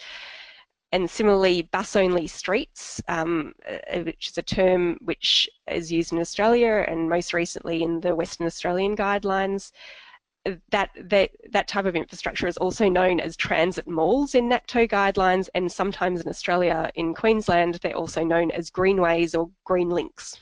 and 0.91 1.07
similarly, 1.07 1.61
bus-only 1.61 2.25
streets, 2.25 2.99
um, 3.07 3.53
uh, 3.69 3.99
which 3.99 4.29
is 4.29 4.37
a 4.39 4.41
term 4.41 4.97
which 5.01 5.47
is 5.67 5.91
used 5.91 6.11
in 6.11 6.19
Australia 6.19 6.83
and 6.87 7.07
most 7.07 7.31
recently 7.31 7.83
in 7.83 7.99
the 7.99 8.15
Western 8.15 8.47
Australian 8.47 8.95
guidelines, 8.95 9.71
that, 10.71 10.89
that, 10.95 11.29
that 11.51 11.67
type 11.67 11.85
of 11.85 11.95
infrastructure 11.95 12.47
is 12.47 12.57
also 12.57 12.89
known 12.89 13.19
as 13.19 13.35
transit 13.35 13.87
malls 13.87 14.33
in 14.35 14.49
NACTO 14.49 14.87
guidelines 14.87 15.47
and 15.53 15.71
sometimes 15.71 16.21
in 16.21 16.27
Australia, 16.29 16.89
in 16.95 17.13
Queensland, 17.13 17.75
they're 17.75 17.93
also 17.93 18.23
known 18.23 18.49
as 18.51 18.69
greenways 18.69 19.35
or 19.35 19.49
green 19.65 19.89
links. 19.89 20.39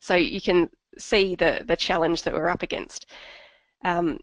So 0.00 0.14
you 0.14 0.40
can 0.40 0.70
see 0.98 1.34
the, 1.34 1.62
the 1.66 1.76
challenge 1.76 2.22
that 2.22 2.34
we're 2.34 2.48
up 2.48 2.62
against. 2.62 3.06
Um, 3.84 4.18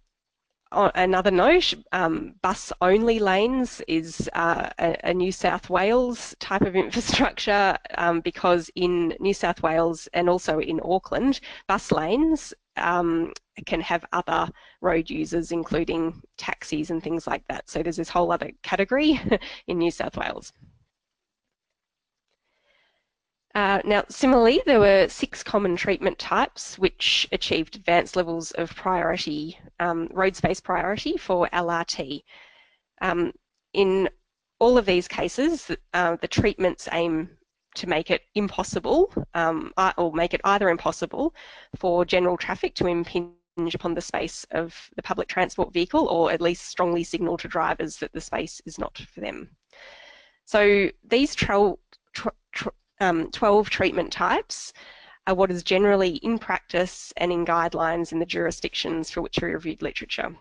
another 0.71 1.31
note, 1.31 1.73
um, 1.91 2.35
bus-only 2.41 3.19
lanes 3.19 3.81
is 3.87 4.29
uh, 4.33 4.69
a, 4.79 4.97
a, 5.03 5.13
New 5.13 5.31
South 5.31 5.69
Wales 5.69 6.33
type 6.39 6.61
of 6.61 6.75
infrastructure 6.85 7.77
um, 7.97 8.21
because 8.21 8.69
in 8.75 9.13
New 9.19 9.33
South 9.33 9.61
Wales 9.61 10.07
and 10.13 10.29
also 10.29 10.59
in 10.59 10.79
Auckland, 10.83 11.41
bus 11.67 11.91
lanes 11.91 12.53
um, 12.77 13.33
can 13.65 13.81
have 13.81 14.05
other 14.13 14.49
road 14.79 15.09
users, 15.09 15.51
including 15.51 16.21
taxis 16.37 16.89
and 16.89 17.03
things 17.03 17.27
like 17.27 17.43
that. 17.49 17.69
So 17.69 17.83
there's 17.83 17.97
this 17.97 18.09
whole 18.09 18.31
other 18.31 18.51
category 18.63 19.19
in 19.67 19.77
New 19.77 19.91
South 19.91 20.15
Wales. 20.15 20.53
Uh, 23.53 23.81
now, 23.83 24.03
similarly, 24.09 24.61
there 24.65 24.79
were 24.79 25.07
six 25.09 25.43
common 25.43 25.75
treatment 25.75 26.17
types 26.17 26.79
which 26.79 27.27
achieved 27.31 27.75
advanced 27.75 28.15
levels 28.15 28.51
of 28.51 28.73
priority, 28.75 29.59
um, 29.79 30.07
road 30.11 30.35
space 30.35 30.61
priority 30.61 31.17
for 31.17 31.49
LRT. 31.51 32.23
Um, 33.01 33.33
in 33.73 34.09
all 34.59 34.77
of 34.77 34.85
these 34.85 35.07
cases, 35.07 35.69
uh, 35.93 36.15
the 36.21 36.27
treatments 36.27 36.87
aim 36.93 37.29
to 37.75 37.87
make 37.87 38.09
it 38.09 38.21
impossible, 38.35 39.13
um, 39.33 39.73
or 39.97 40.13
make 40.13 40.33
it 40.33 40.41
either 40.43 40.69
impossible 40.69 41.33
for 41.77 42.05
general 42.05 42.37
traffic 42.37 42.75
to 42.75 42.87
impinge 42.87 43.75
upon 43.75 43.93
the 43.93 44.01
space 44.01 44.45
of 44.51 44.89
the 44.95 45.03
public 45.03 45.27
transport 45.27 45.73
vehicle, 45.73 46.07
or 46.07 46.31
at 46.31 46.41
least 46.41 46.67
strongly 46.67 47.03
signal 47.03 47.37
to 47.37 47.47
drivers 47.47 47.97
that 47.97 48.13
the 48.13 48.21
space 48.21 48.61
is 48.65 48.77
not 48.77 48.97
for 49.13 49.19
them. 49.19 49.49
So 50.45 50.89
these 51.03 51.35
um, 53.01 53.29
12 53.31 53.69
treatment 53.69 54.13
types 54.13 54.71
are 55.27 55.35
what 55.35 55.51
is 55.51 55.63
generally 55.63 56.15
in 56.17 56.39
practice 56.39 57.11
and 57.17 57.31
in 57.31 57.45
guidelines 57.45 58.11
in 58.11 58.19
the 58.19 58.25
jurisdictions 58.25 59.11
for 59.11 59.21
which 59.21 59.39
we 59.41 59.49
reviewed 59.49 59.81
literature. 59.81 60.35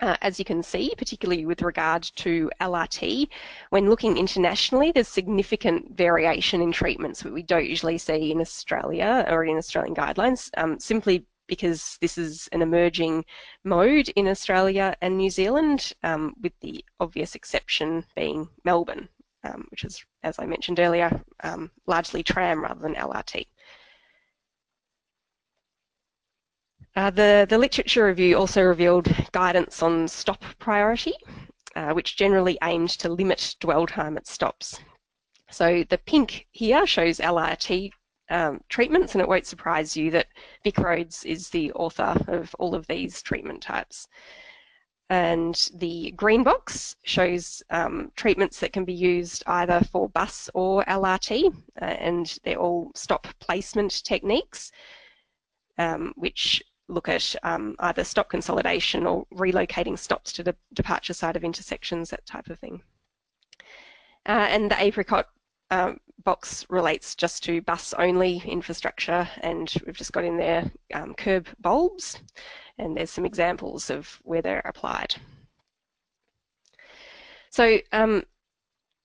Uh, 0.00 0.16
as 0.22 0.38
you 0.38 0.44
can 0.46 0.62
see, 0.62 0.94
particularly 0.96 1.44
with 1.44 1.60
regard 1.60 2.02
to 2.16 2.50
LRT, 2.60 3.28
when 3.68 3.90
looking 3.90 4.16
internationally, 4.16 4.92
there's 4.92 5.08
significant 5.08 5.94
variation 5.94 6.62
in 6.62 6.72
treatments 6.72 7.22
that 7.22 7.32
we 7.32 7.42
don't 7.42 7.68
usually 7.68 7.98
see 7.98 8.32
in 8.32 8.40
Australia 8.40 9.26
or 9.28 9.44
in 9.44 9.58
Australian 9.58 9.94
guidelines, 9.94 10.48
um, 10.56 10.80
simply 10.80 11.26
because 11.48 11.98
this 12.00 12.16
is 12.16 12.48
an 12.52 12.62
emerging 12.62 13.24
mode 13.64 14.08
in 14.10 14.26
Australia 14.28 14.96
and 15.02 15.18
New 15.18 15.28
Zealand, 15.28 15.92
um, 16.02 16.34
with 16.40 16.52
the 16.60 16.82
obvious 16.98 17.34
exception 17.34 18.02
being 18.16 18.48
Melbourne, 18.64 19.08
um, 19.44 19.66
which 19.70 19.84
is, 19.84 20.02
as 20.22 20.38
I 20.38 20.46
mentioned 20.46 20.80
earlier, 20.80 21.22
um, 21.42 21.70
largely 21.86 22.22
tram 22.22 22.62
rather 22.62 22.80
than 22.80 22.94
LRT. 22.94 23.46
Uh, 26.96 27.10
the, 27.10 27.46
the 27.48 27.58
literature 27.58 28.06
review 28.06 28.36
also 28.36 28.62
revealed 28.62 29.14
guidance 29.32 29.82
on 29.82 30.08
stop 30.08 30.42
priority, 30.58 31.14
uh, 31.76 31.92
which 31.92 32.16
generally 32.16 32.58
aimed 32.62 32.90
to 32.90 33.08
limit 33.08 33.54
dwell 33.60 33.86
time 33.86 34.16
at 34.16 34.26
stops. 34.26 34.80
So 35.50 35.84
the 35.88 35.98
pink 35.98 36.46
here 36.50 36.86
shows 36.86 37.18
LRT 37.18 37.90
um, 38.30 38.60
treatments, 38.68 39.14
and 39.14 39.22
it 39.22 39.28
won't 39.28 39.46
surprise 39.46 39.96
you 39.96 40.10
that 40.12 40.28
VicRoads 40.64 41.24
is 41.24 41.48
the 41.50 41.72
author 41.72 42.16
of 42.28 42.54
all 42.58 42.74
of 42.74 42.86
these 42.86 43.22
treatment 43.22 43.62
types. 43.62 44.06
And 45.10 45.68
the 45.74 46.12
green 46.12 46.44
box 46.44 46.94
shows 47.02 47.64
um, 47.70 48.12
treatments 48.14 48.60
that 48.60 48.72
can 48.72 48.84
be 48.84 48.92
used 48.92 49.42
either 49.48 49.80
for 49.90 50.08
bus 50.08 50.48
or 50.54 50.84
LRT, 50.84 51.52
uh, 51.82 51.84
and 51.84 52.38
they're 52.44 52.56
all 52.56 52.92
stop 52.94 53.26
placement 53.40 54.04
techniques, 54.04 54.70
um, 55.78 56.14
which 56.16 56.62
look 56.86 57.08
at 57.08 57.34
um, 57.42 57.74
either 57.80 58.04
stop 58.04 58.30
consolidation 58.30 59.04
or 59.04 59.26
relocating 59.34 59.98
stops 59.98 60.32
to 60.32 60.44
the 60.44 60.54
departure 60.74 61.14
side 61.14 61.34
of 61.34 61.42
intersections, 61.42 62.10
that 62.10 62.24
type 62.24 62.48
of 62.48 62.60
thing. 62.60 62.80
Uh, 64.26 64.46
and 64.48 64.70
the 64.70 64.80
apricot 64.80 65.26
um, 65.72 65.98
box 66.22 66.66
relates 66.68 67.16
just 67.16 67.42
to 67.44 67.62
bus 67.62 67.94
only 67.94 68.42
infrastructure 68.46 69.28
and 69.42 69.72
we've 69.86 69.96
just 69.96 70.12
got 70.12 70.24
in 70.24 70.36
there 70.36 70.70
um, 70.94 71.14
curb 71.14 71.48
bulbs 71.60 72.20
and 72.80 72.96
there's 72.96 73.10
some 73.10 73.26
examples 73.26 73.90
of 73.90 74.18
where 74.22 74.42
they're 74.42 74.62
applied. 74.64 75.14
So 77.50 77.78
um, 77.92 78.24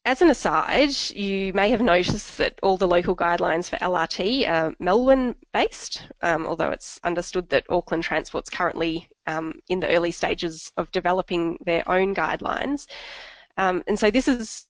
as 0.05 0.21
an 0.21 0.29
aside, 0.29 0.91
you 1.15 1.51
may 1.53 1.69
have 1.69 1.81
noticed 1.81 2.37
that 2.37 2.59
all 2.61 2.77
the 2.77 2.87
local 2.87 3.15
guidelines 3.15 3.69
for 3.69 3.77
LRT 3.77 4.47
are 4.47 4.75
Melbourne-based, 4.79 6.07
um, 6.21 6.45
although 6.45 6.69
it's 6.69 6.99
understood 7.03 7.49
that 7.49 7.65
Auckland 7.69 8.03
Transport's 8.03 8.49
currently 8.49 9.09
um, 9.25 9.53
in 9.67 9.79
the 9.79 9.89
early 9.89 10.11
stages 10.11 10.71
of 10.77 10.91
developing 10.91 11.57
their 11.65 11.89
own 11.89 12.13
guidelines. 12.13 12.85
Um, 13.57 13.83
and 13.87 13.97
so 13.97 14.11
this 14.11 14.27
is 14.27 14.67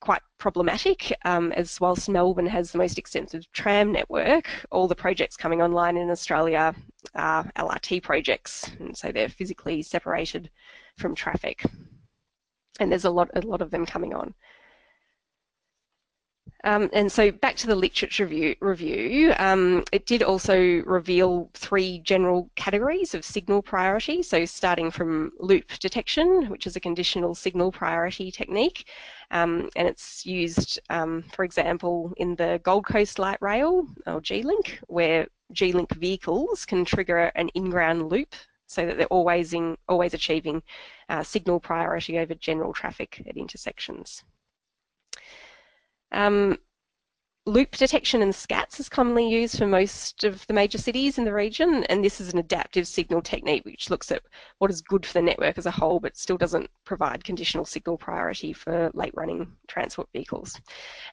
quite 0.00 0.20
problematic 0.38 1.12
um, 1.24 1.52
as 1.52 1.80
whilst 1.80 2.08
Melbourne 2.08 2.46
has 2.46 2.70
the 2.70 2.78
most 2.78 2.98
extensive 2.98 3.50
tram 3.52 3.92
network, 3.92 4.48
all 4.70 4.88
the 4.88 4.94
projects 4.94 5.36
coming 5.36 5.62
online 5.62 5.96
in 5.96 6.10
Australia 6.10 6.74
are 7.14 7.50
LRT 7.56 8.02
projects 8.02 8.70
and 8.78 8.96
so 8.96 9.10
they're 9.10 9.28
physically 9.28 9.82
separated 9.82 10.50
from 10.98 11.14
traffic 11.14 11.64
and 12.78 12.90
there's 12.90 13.04
a 13.04 13.10
lot, 13.10 13.30
a 13.34 13.40
lot 13.40 13.62
of 13.62 13.70
them 13.70 13.86
coming 13.86 14.14
on. 14.14 14.34
Um, 16.66 16.90
and 16.92 17.10
so 17.10 17.30
back 17.30 17.54
to 17.56 17.68
the 17.68 17.76
literature 17.76 18.26
review, 18.26 18.56
review 18.60 19.32
um, 19.38 19.84
it 19.92 20.04
did 20.04 20.24
also 20.24 20.82
reveal 20.84 21.48
three 21.54 22.00
general 22.00 22.50
categories 22.56 23.14
of 23.14 23.24
signal 23.24 23.62
priority. 23.62 24.20
So 24.20 24.44
starting 24.44 24.90
from 24.90 25.30
loop 25.38 25.68
detection, 25.78 26.46
which 26.50 26.66
is 26.66 26.74
a 26.74 26.80
conditional 26.80 27.36
signal 27.36 27.70
priority 27.70 28.32
technique, 28.32 28.88
um, 29.30 29.70
and 29.76 29.86
it's 29.86 30.26
used, 30.26 30.80
um, 30.90 31.22
for 31.32 31.44
example, 31.44 32.12
in 32.16 32.34
the 32.34 32.60
Gold 32.64 32.84
Coast 32.84 33.20
Light 33.20 33.38
Rail, 33.40 33.86
or 34.08 34.20
G-Link, 34.20 34.80
where 34.88 35.28
G-Link 35.52 35.94
vehicles 35.94 36.66
can 36.66 36.84
trigger 36.84 37.30
an 37.36 37.48
in-ground 37.50 38.10
loop 38.10 38.34
so 38.66 38.84
that 38.84 38.96
they're 38.98 39.06
always, 39.06 39.52
in, 39.52 39.78
always 39.88 40.14
achieving 40.14 40.60
uh, 41.10 41.22
signal 41.22 41.60
priority 41.60 42.18
over 42.18 42.34
general 42.34 42.72
traffic 42.72 43.22
at 43.28 43.36
intersections. 43.36 44.24
Um, 46.12 46.58
loop 47.46 47.76
detection 47.76 48.22
and 48.22 48.34
SCATS 48.34 48.80
is 48.80 48.88
commonly 48.88 49.28
used 49.28 49.56
for 49.56 49.68
most 49.68 50.24
of 50.24 50.44
the 50.48 50.52
major 50.52 50.78
cities 50.78 51.16
in 51.16 51.24
the 51.24 51.32
region, 51.32 51.84
and 51.84 52.04
this 52.04 52.20
is 52.20 52.32
an 52.32 52.38
adaptive 52.40 52.88
signal 52.88 53.22
technique 53.22 53.64
which 53.64 53.88
looks 53.88 54.10
at 54.10 54.22
what 54.58 54.70
is 54.70 54.82
good 54.82 55.06
for 55.06 55.12
the 55.12 55.22
network 55.22 55.56
as 55.56 55.66
a 55.66 55.70
whole, 55.70 56.00
but 56.00 56.16
still 56.16 56.36
doesn't 56.36 56.68
provide 56.84 57.22
conditional 57.22 57.64
signal 57.64 57.96
priority 57.96 58.52
for 58.52 58.90
late 58.94 59.14
running 59.14 59.50
transport 59.68 60.08
vehicles. 60.12 60.60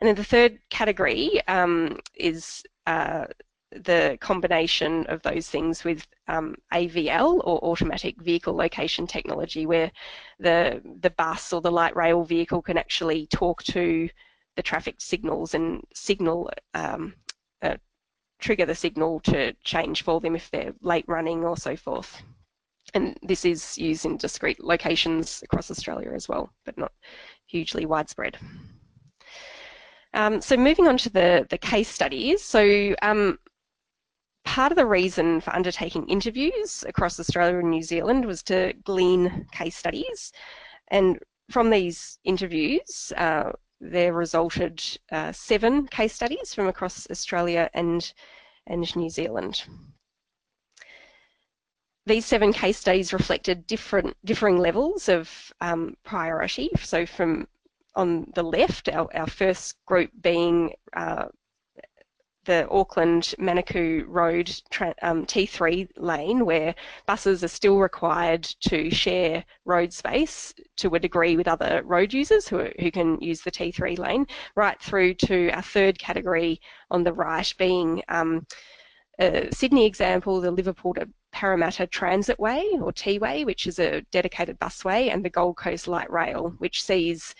And 0.01 0.07
then 0.07 0.15
the 0.15 0.23
third 0.23 0.59
category 0.71 1.39
um, 1.47 1.99
is 2.15 2.63
uh, 2.87 3.25
the 3.71 4.17
combination 4.19 5.05
of 5.07 5.21
those 5.21 5.47
things 5.47 5.83
with 5.83 6.07
um, 6.27 6.55
AVL 6.73 7.41
or 7.43 7.63
automatic 7.63 8.19
vehicle 8.21 8.55
location 8.55 9.05
technology, 9.05 9.67
where 9.67 9.91
the 10.39 10.81
the 11.01 11.11
bus 11.11 11.53
or 11.53 11.61
the 11.61 11.71
light 11.71 11.95
rail 11.95 12.23
vehicle 12.23 12.61
can 12.61 12.77
actually 12.77 13.27
talk 13.27 13.61
to 13.63 14.09
the 14.55 14.63
traffic 14.63 14.95
signals 14.99 15.53
and 15.53 15.83
signal 15.93 16.49
um, 16.73 17.13
uh, 17.61 17.75
trigger 18.39 18.65
the 18.65 18.75
signal 18.75 19.19
to 19.21 19.53
change 19.63 20.03
for 20.03 20.19
them 20.19 20.35
if 20.35 20.51
they're 20.51 20.73
late 20.81 21.05
running 21.07 21.43
or 21.43 21.57
so 21.57 21.75
forth. 21.75 22.21
And 22.93 23.17
this 23.23 23.45
is 23.45 23.77
used 23.77 24.05
in 24.05 24.17
discrete 24.17 24.63
locations 24.63 25.41
across 25.43 25.71
Australia 25.71 26.11
as 26.13 26.27
well, 26.27 26.51
but 26.65 26.77
not 26.77 26.91
hugely 27.47 27.85
widespread. 27.85 28.37
Um, 30.13 30.41
so 30.41 30.55
moving 30.57 30.87
on 30.87 30.97
to 30.97 31.09
the, 31.09 31.47
the 31.49 31.57
case 31.57 31.89
studies. 31.89 32.43
So 32.43 32.93
um, 33.01 33.39
part 34.45 34.71
of 34.71 34.75
the 34.75 34.85
reason 34.85 35.41
for 35.41 35.55
undertaking 35.55 36.07
interviews 36.07 36.83
across 36.87 37.19
Australia 37.19 37.59
and 37.59 37.71
New 37.71 37.81
Zealand 37.81 38.25
was 38.25 38.43
to 38.43 38.73
glean 38.83 39.47
case 39.51 39.75
studies. 39.75 40.31
And 40.89 41.17
from 41.49 41.69
these 41.69 42.19
interviews, 42.23 43.11
uh, 43.17 43.51
there 43.91 44.13
resulted 44.13 44.81
uh, 45.11 45.31
seven 45.31 45.87
case 45.87 46.13
studies 46.13 46.53
from 46.53 46.67
across 46.67 47.09
Australia 47.11 47.69
and, 47.73 48.13
and 48.67 48.95
New 48.95 49.09
Zealand. 49.09 49.63
These 52.05 52.25
seven 52.25 52.51
case 52.51 52.77
studies 52.77 53.13
reflected 53.13 53.67
different, 53.67 54.15
differing 54.25 54.57
levels 54.57 55.09
of 55.09 55.53
um, 55.61 55.95
priority, 56.03 56.69
so 56.81 57.05
from 57.05 57.47
on 57.95 58.31
the 58.33 58.43
left, 58.43 58.89
our, 58.89 59.07
our 59.15 59.27
first 59.27 59.75
group 59.85 60.09
being 60.21 60.73
uh, 60.95 61.25
the 62.45 62.67
Auckland 62.69 63.33
Manukau 63.39 64.03
Road 64.07 64.49
um, 65.01 65.25
T3 65.25 65.89
lane, 65.97 66.45
where 66.45 66.75
buses 67.05 67.43
are 67.43 67.47
still 67.49 67.77
required 67.77 68.43
to 68.61 68.89
share 68.89 69.43
road 69.65 69.93
space 69.93 70.53
to 70.77 70.93
a 70.95 70.99
degree 70.99 71.35
with 71.37 71.47
other 71.47 71.81
road 71.85 72.13
users 72.13 72.47
who, 72.47 72.69
who 72.79 72.91
can 72.91 73.19
use 73.21 73.41
the 73.41 73.51
T3 73.51 73.97
lane, 73.97 74.27
right 74.55 74.79
through 74.81 75.13
to 75.15 75.49
our 75.51 75.61
third 75.61 75.97
category 75.99 76.59
on 76.91 77.03
the 77.03 77.13
right 77.13 77.53
being 77.57 78.01
um, 78.09 78.45
a 79.19 79.49
Sydney 79.51 79.85
example, 79.85 80.41
the 80.41 80.51
Liverpool 80.51 80.93
to 80.95 81.07
Parramatta 81.31 81.87
Transitway 81.87 82.81
or 82.81 82.91
T-Way, 82.91 83.45
which 83.45 83.67
is 83.67 83.79
a 83.79 84.01
dedicated 84.11 84.59
busway, 84.59 85.11
and 85.11 85.23
the 85.23 85.29
Gold 85.29 85.57
Coast 85.57 85.87
Light 85.87 86.11
Rail, 86.11 86.53
which 86.59 86.83
sees 86.83 87.33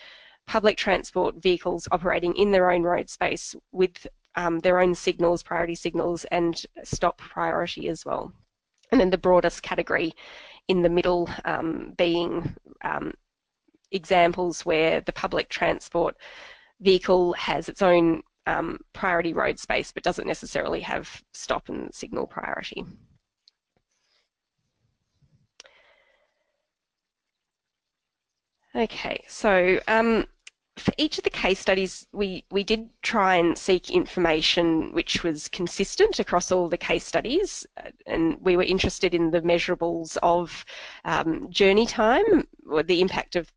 public 0.46 0.76
transport 0.76 1.36
vehicles 1.36 1.88
operating 1.90 2.34
in 2.36 2.50
their 2.50 2.70
own 2.70 2.82
road 2.82 3.08
space 3.08 3.54
with 3.72 4.06
um, 4.36 4.60
their 4.60 4.80
own 4.80 4.94
signals, 4.94 5.42
priority 5.42 5.74
signals, 5.74 6.24
and 6.26 6.64
stop 6.82 7.18
priority 7.18 7.88
as 7.88 8.04
well. 8.04 8.32
And 8.92 9.00
then 9.00 9.10
the 9.10 9.18
broadest 9.18 9.62
category 9.62 10.12
in 10.68 10.82
the 10.82 10.88
middle 10.88 11.28
um, 11.44 11.94
being 11.96 12.54
um, 12.82 13.12
examples 13.90 14.64
where 14.64 15.00
the 15.00 15.12
public 15.12 15.48
transport 15.48 16.16
vehicle 16.80 17.32
has 17.34 17.68
its 17.68 17.82
own 17.82 18.22
um, 18.46 18.78
priority 18.92 19.32
road 19.32 19.58
space 19.58 19.90
but 19.92 20.02
doesn't 20.02 20.26
necessarily 20.26 20.80
have 20.80 21.22
stop 21.32 21.68
and 21.68 21.94
signal 21.94 22.26
priority. 22.26 22.84
Okay, 28.76 29.22
so 29.28 29.78
um, 29.86 30.26
for 30.76 30.92
each 30.98 31.18
of 31.18 31.24
the 31.24 31.30
case 31.30 31.60
studies, 31.60 32.06
we, 32.12 32.44
we 32.50 32.64
did 32.64 32.88
try 33.02 33.36
and 33.36 33.56
seek 33.56 33.90
information 33.90 34.92
which 34.92 35.22
was 35.22 35.48
consistent 35.48 36.18
across 36.18 36.50
all 36.50 36.68
the 36.68 36.76
case 36.76 37.04
studies, 37.04 37.64
uh, 37.76 37.90
and 38.06 38.36
we 38.40 38.56
were 38.56 38.64
interested 38.64 39.14
in 39.14 39.30
the 39.30 39.42
measurables 39.42 40.16
of 40.22 40.64
um, 41.04 41.48
journey 41.50 41.86
time, 41.86 42.46
or 42.68 42.82
the 42.82 43.00
impact 43.00 43.36
of 43.36 43.50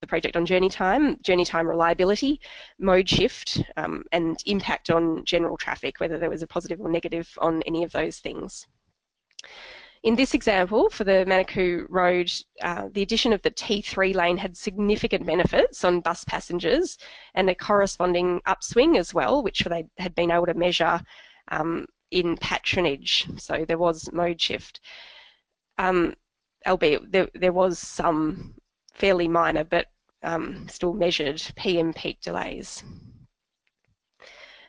the 0.00 0.06
project 0.06 0.36
on 0.36 0.46
journey 0.46 0.68
time, 0.68 1.20
journey 1.22 1.44
time 1.44 1.66
reliability, 1.66 2.40
mode 2.78 3.08
shift, 3.08 3.60
um, 3.76 4.04
and 4.12 4.38
impact 4.46 4.90
on 4.90 5.24
general 5.24 5.56
traffic, 5.56 5.98
whether 5.98 6.18
there 6.18 6.30
was 6.30 6.42
a 6.42 6.46
positive 6.46 6.80
or 6.80 6.88
negative 6.88 7.28
on 7.38 7.62
any 7.62 7.82
of 7.82 7.90
those 7.90 8.18
things. 8.18 8.64
In 10.04 10.14
this 10.14 10.34
example, 10.34 10.90
for 10.90 11.04
the 11.04 11.24
Manukau 11.26 11.84
Road, 11.88 12.32
uh, 12.62 12.88
the 12.92 13.02
addition 13.02 13.32
of 13.32 13.42
the 13.42 13.50
T3 13.50 14.14
lane 14.14 14.36
had 14.36 14.56
significant 14.56 15.26
benefits 15.26 15.82
on 15.84 16.00
bus 16.00 16.24
passengers 16.24 16.98
and 17.34 17.50
a 17.50 17.54
corresponding 17.54 18.40
upswing 18.46 18.96
as 18.96 19.12
well, 19.12 19.42
which 19.42 19.64
they 19.64 19.86
had 19.98 20.14
been 20.14 20.30
able 20.30 20.46
to 20.46 20.54
measure 20.54 21.00
um, 21.48 21.86
in 22.10 22.36
patronage. 22.36 23.26
So 23.38 23.64
there 23.66 23.78
was 23.78 24.12
mode 24.12 24.40
shift. 24.40 24.80
Um, 25.78 26.14
albeit 26.66 27.10
there, 27.10 27.28
there 27.34 27.52
was 27.52 27.78
some 27.78 28.54
fairly 28.94 29.28
minor 29.28 29.64
but 29.64 29.86
um, 30.22 30.68
still 30.68 30.92
measured 30.92 31.42
PM 31.56 31.92
peak 31.92 32.20
delays. 32.20 32.82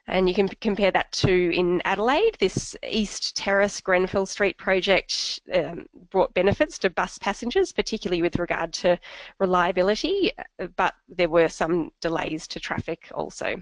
And 0.09 0.27
you 0.27 0.33
can 0.33 0.47
compare 0.47 0.91
that 0.91 1.11
to 1.11 1.53
in 1.53 1.81
Adelaide, 1.85 2.35
this 2.39 2.75
East 2.87 3.37
Terrace 3.37 3.79
Grenfell 3.79 4.25
Street 4.25 4.57
project 4.57 5.39
um, 5.53 5.85
brought 6.09 6.33
benefits 6.33 6.79
to 6.79 6.89
bus 6.89 7.19
passengers, 7.19 7.71
particularly 7.71 8.23
with 8.23 8.39
regard 8.39 8.73
to 8.73 8.97
reliability, 9.39 10.31
but 10.75 10.95
there 11.07 11.29
were 11.29 11.47
some 11.47 11.91
delays 12.01 12.47
to 12.47 12.59
traffic 12.59 13.07
also. 13.13 13.55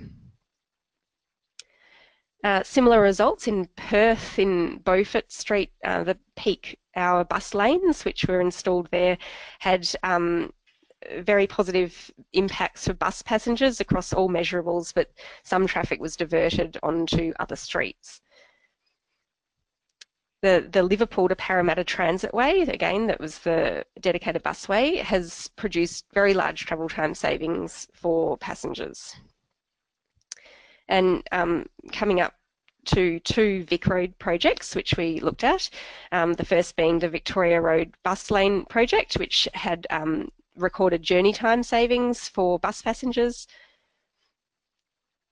Uh, 2.44 2.64
similar 2.64 3.02
results 3.02 3.48
in 3.48 3.68
Perth 3.76 4.40
in 4.40 4.78
Beaufort 4.78 5.32
Street, 5.32 5.72
uh, 5.84 6.04
the 6.04 6.18
peak 6.38 6.80
hour 6.96 7.24
bus 7.26 7.54
lanes 7.54 8.06
which 8.06 8.26
were 8.26 8.40
installed 8.40 8.88
there 8.92 9.18
had 9.60 9.88
um, 10.04 10.54
very 11.20 11.48
positive 11.48 12.12
impacts 12.34 12.86
for 12.86 12.94
bus 12.94 13.22
passengers 13.22 13.80
across 13.80 14.14
all 14.14 14.30
measurables, 14.30 14.94
but 14.94 15.12
some 15.44 15.68
traffic 15.68 16.00
was 16.00 16.16
diverted 16.16 16.78
onto 16.84 17.34
other 17.40 17.56
streets. 17.56 18.22
The, 20.42 20.68
the 20.72 20.84
Liverpool 20.84 21.28
to 21.30 21.36
Parramatta 21.36 21.84
Transitway, 21.84 22.68
again, 22.68 23.08
that 23.08 23.20
was 23.20 23.40
the 23.40 23.84
dedicated 24.00 24.44
busway, 24.44 25.02
has 25.02 25.50
produced 25.56 26.06
very 26.14 26.34
large 26.34 26.66
travel 26.66 26.88
time 26.88 27.16
savings 27.16 27.88
for 27.94 28.38
passengers. 28.38 29.16
And 30.88 31.28
um, 31.32 31.66
coming 31.92 32.22
up 32.22 32.36
to 32.86 33.20
two 33.22 33.64
Vic 33.66 33.86
Road 33.88 34.18
projects, 34.18 34.76
which 34.76 34.96
we 34.96 35.20
looked 35.20 35.44
at. 35.44 35.70
Um, 36.12 36.34
the 36.34 36.46
first 36.46 36.76
being 36.76 37.00
the 37.00 37.10
Victoria 37.10 37.60
Road 37.60 37.94
Bus 38.04 38.32
Lane 38.32 38.66
project, 38.66 39.16
which 39.16 39.48
had 39.54 39.86
um, 39.90 40.30
recorded 40.58 41.02
journey 41.04 41.34
time 41.34 41.64
savings 41.64 42.28
for 42.28 42.60
bus 42.60 42.82
passengers, 42.82 43.48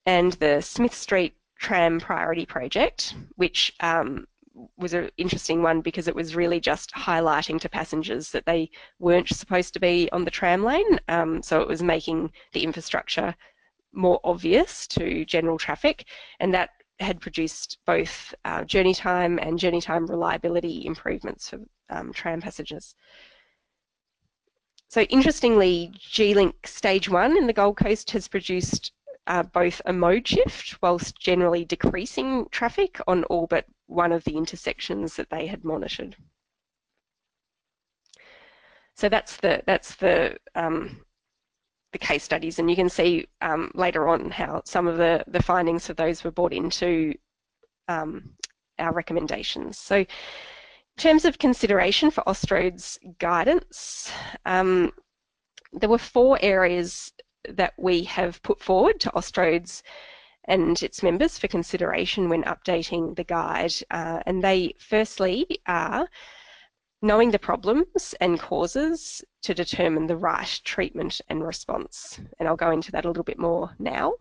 and 0.06 0.34
the 0.34 0.62
Smith 0.62 0.94
Street 0.94 1.36
Tram 1.60 2.00
Priority 2.00 2.46
Project, 2.46 3.16
which 3.36 3.74
um, 3.80 4.28
was 4.78 4.94
an 4.94 5.10
interesting 5.18 5.62
one 5.62 5.82
because 5.82 6.08
it 6.08 6.16
was 6.16 6.36
really 6.36 6.60
just 6.60 6.92
highlighting 6.94 7.60
to 7.60 7.70
passengers 7.70 8.32
that 8.32 8.46
they 8.46 8.70
weren't 9.00 9.28
supposed 9.30 9.74
to 9.74 9.80
be 9.80 10.10
on 10.12 10.24
the 10.24 10.32
tram 10.32 10.64
lane. 10.64 11.00
Um, 11.08 11.42
so 11.42 11.62
it 11.62 11.68
was 11.68 11.84
making 11.84 12.32
the 12.54 12.64
infrastructure 12.64 13.36
more 13.94 14.20
obvious 14.24 14.88
to 14.88 15.26
general 15.26 15.58
traffic, 15.58 16.06
and 16.40 16.54
that 16.54 16.70
had 17.00 17.20
produced 17.20 17.78
both 17.86 18.34
uh, 18.46 18.64
journey 18.64 18.94
time 18.94 19.38
and 19.40 19.60
journey 19.60 19.82
time 19.82 20.06
reliability 20.06 20.86
improvements 20.86 21.50
for 21.50 21.60
um, 21.90 22.14
tram 22.14 22.42
passengers. 22.42 22.96
So 24.90 25.02
interestingly, 25.02 25.92
G-Link 25.98 26.68
Stage 26.68 27.10
1 27.10 27.38
in 27.38 27.48
the 27.48 27.54
Gold 27.54 27.78
Coast 27.78 28.12
has 28.12 28.28
produced 28.28 28.92
uh, 29.28 29.44
both 29.44 29.82
a 29.86 29.94
mode 29.94 30.28
shift 30.28 30.82
whilst 30.82 31.20
generally 31.20 31.66
decreasing 31.66 32.48
traffic 32.52 33.00
on 33.08 33.24
all 33.26 33.48
but 33.48 33.66
one 33.88 34.12
of 34.12 34.24
the 34.24 34.38
intersections 34.38 35.16
that 35.16 35.30
they 35.30 35.48
had 35.48 35.64
monitored. 35.64 36.16
So 38.96 39.10
that's 39.10 39.38
the 39.38 39.62
that's 39.66 39.96
the 39.96 40.38
um, 40.56 41.02
the 41.92 41.98
case 41.98 42.24
studies, 42.24 42.60
and 42.60 42.70
you 42.70 42.76
can 42.76 42.90
see 42.90 43.28
um, 43.42 43.72
later 43.74 44.08
on 44.08 44.30
how 44.30 44.62
some 44.66 44.88
of 44.88 44.98
the 44.98 45.24
the 45.28 45.44
findings 45.44 45.90
of 45.90 45.98
those 45.98 46.24
were 46.24 46.32
brought 46.32 46.54
into 46.54 47.14
um, 47.88 48.30
our 48.80 48.94
recommendations. 48.94 49.78
So 49.78 50.06
in 50.98 51.02
terms 51.02 51.26
of 51.26 51.40
consideration 51.40 52.10
for 52.10 52.24
Austroads 52.24 52.98
guidance, 53.20 54.12
um, 54.46 54.92
there 55.74 55.90
were 55.90 55.98
four 55.98 56.40
areas 56.42 57.12
that 57.50 57.74
we 57.78 58.04
have 58.04 58.42
put 58.44 58.62
forward 58.62 59.00
to 59.02 59.12
Austroads 59.12 59.82
and 60.46 60.82
its 60.82 61.04
members 61.04 61.38
for 61.38 61.48
consideration 61.48 62.30
when 62.30 62.44
updating 62.44 63.16
the 63.16 63.26
guide. 63.26 63.74
Uh, 63.92 64.22
and 64.26 64.42
they 64.42 64.74
firstly 64.80 65.46
are 65.68 66.08
knowing 67.02 67.30
the 67.30 67.40
problems 67.40 68.16
and 68.22 68.40
causes 68.40 69.24
to 69.42 69.54
determine 69.54 70.08
the 70.08 70.16
right 70.16 70.62
treatment 70.64 71.20
and 71.28 71.46
response. 71.46 72.22
And 72.40 72.48
I'll 72.48 72.56
go 72.56 72.72
into 72.72 72.92
that 72.94 73.06
a 73.06 73.10
little 73.10 73.24
bit 73.24 73.38
more 73.38 73.76
now. 73.80 74.14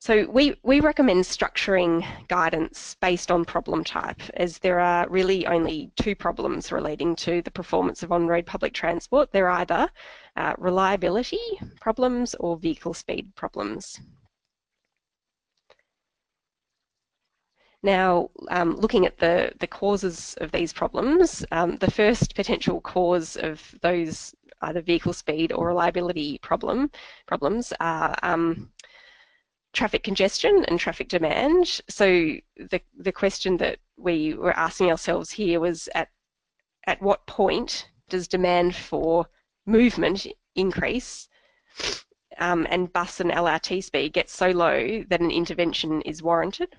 So 0.00 0.26
we, 0.30 0.54
we 0.62 0.78
recommend 0.78 1.24
structuring 1.24 2.06
guidance 2.28 2.94
based 3.00 3.32
on 3.32 3.44
problem 3.44 3.82
type 3.82 4.22
as 4.34 4.58
there 4.58 4.78
are 4.78 5.08
really 5.08 5.44
only 5.46 5.90
two 5.96 6.14
problems 6.14 6.70
relating 6.70 7.16
to 7.16 7.42
the 7.42 7.50
performance 7.50 8.04
of 8.04 8.12
on-road 8.12 8.46
public 8.46 8.72
transport. 8.72 9.32
They're 9.32 9.50
either 9.50 9.88
uh, 10.36 10.54
reliability 10.56 11.40
problems 11.80 12.36
or 12.38 12.56
vehicle 12.56 12.94
speed 12.94 13.34
problems. 13.34 13.98
Now, 17.82 18.30
um, 18.50 18.76
looking 18.76 19.04
at 19.04 19.18
the, 19.18 19.52
the 19.58 19.66
causes 19.66 20.36
of 20.40 20.52
these 20.52 20.72
problems, 20.72 21.44
um, 21.50 21.76
the 21.78 21.90
first 21.90 22.36
potential 22.36 22.80
cause 22.80 23.36
of 23.36 23.74
those 23.82 24.34
either 24.62 24.80
vehicle 24.80 25.12
speed 25.12 25.52
or 25.52 25.68
reliability 25.68 26.38
problem 26.38 26.90
problems 27.26 27.72
are 27.80 28.16
um, 28.22 28.70
traffic 29.72 30.02
congestion 30.02 30.64
and 30.68 30.78
traffic 30.78 31.08
demand. 31.08 31.80
So 31.88 32.06
the, 32.56 32.80
the 32.96 33.12
question 33.12 33.56
that 33.58 33.78
we 33.96 34.34
were 34.34 34.56
asking 34.56 34.90
ourselves 34.90 35.30
here 35.30 35.60
was 35.60 35.88
at, 35.94 36.08
at 36.86 37.02
what 37.02 37.26
point 37.26 37.88
does 38.08 38.28
demand 38.28 38.74
for 38.74 39.26
movement 39.66 40.26
increase 40.54 41.28
um, 42.38 42.66
and 42.70 42.92
bus 42.92 43.20
and 43.20 43.30
LRT 43.30 43.84
speed 43.84 44.12
get 44.12 44.30
so 44.30 44.50
low 44.50 45.04
that 45.08 45.20
an 45.20 45.30
intervention 45.30 46.02
is 46.02 46.22
warranted? 46.22 46.74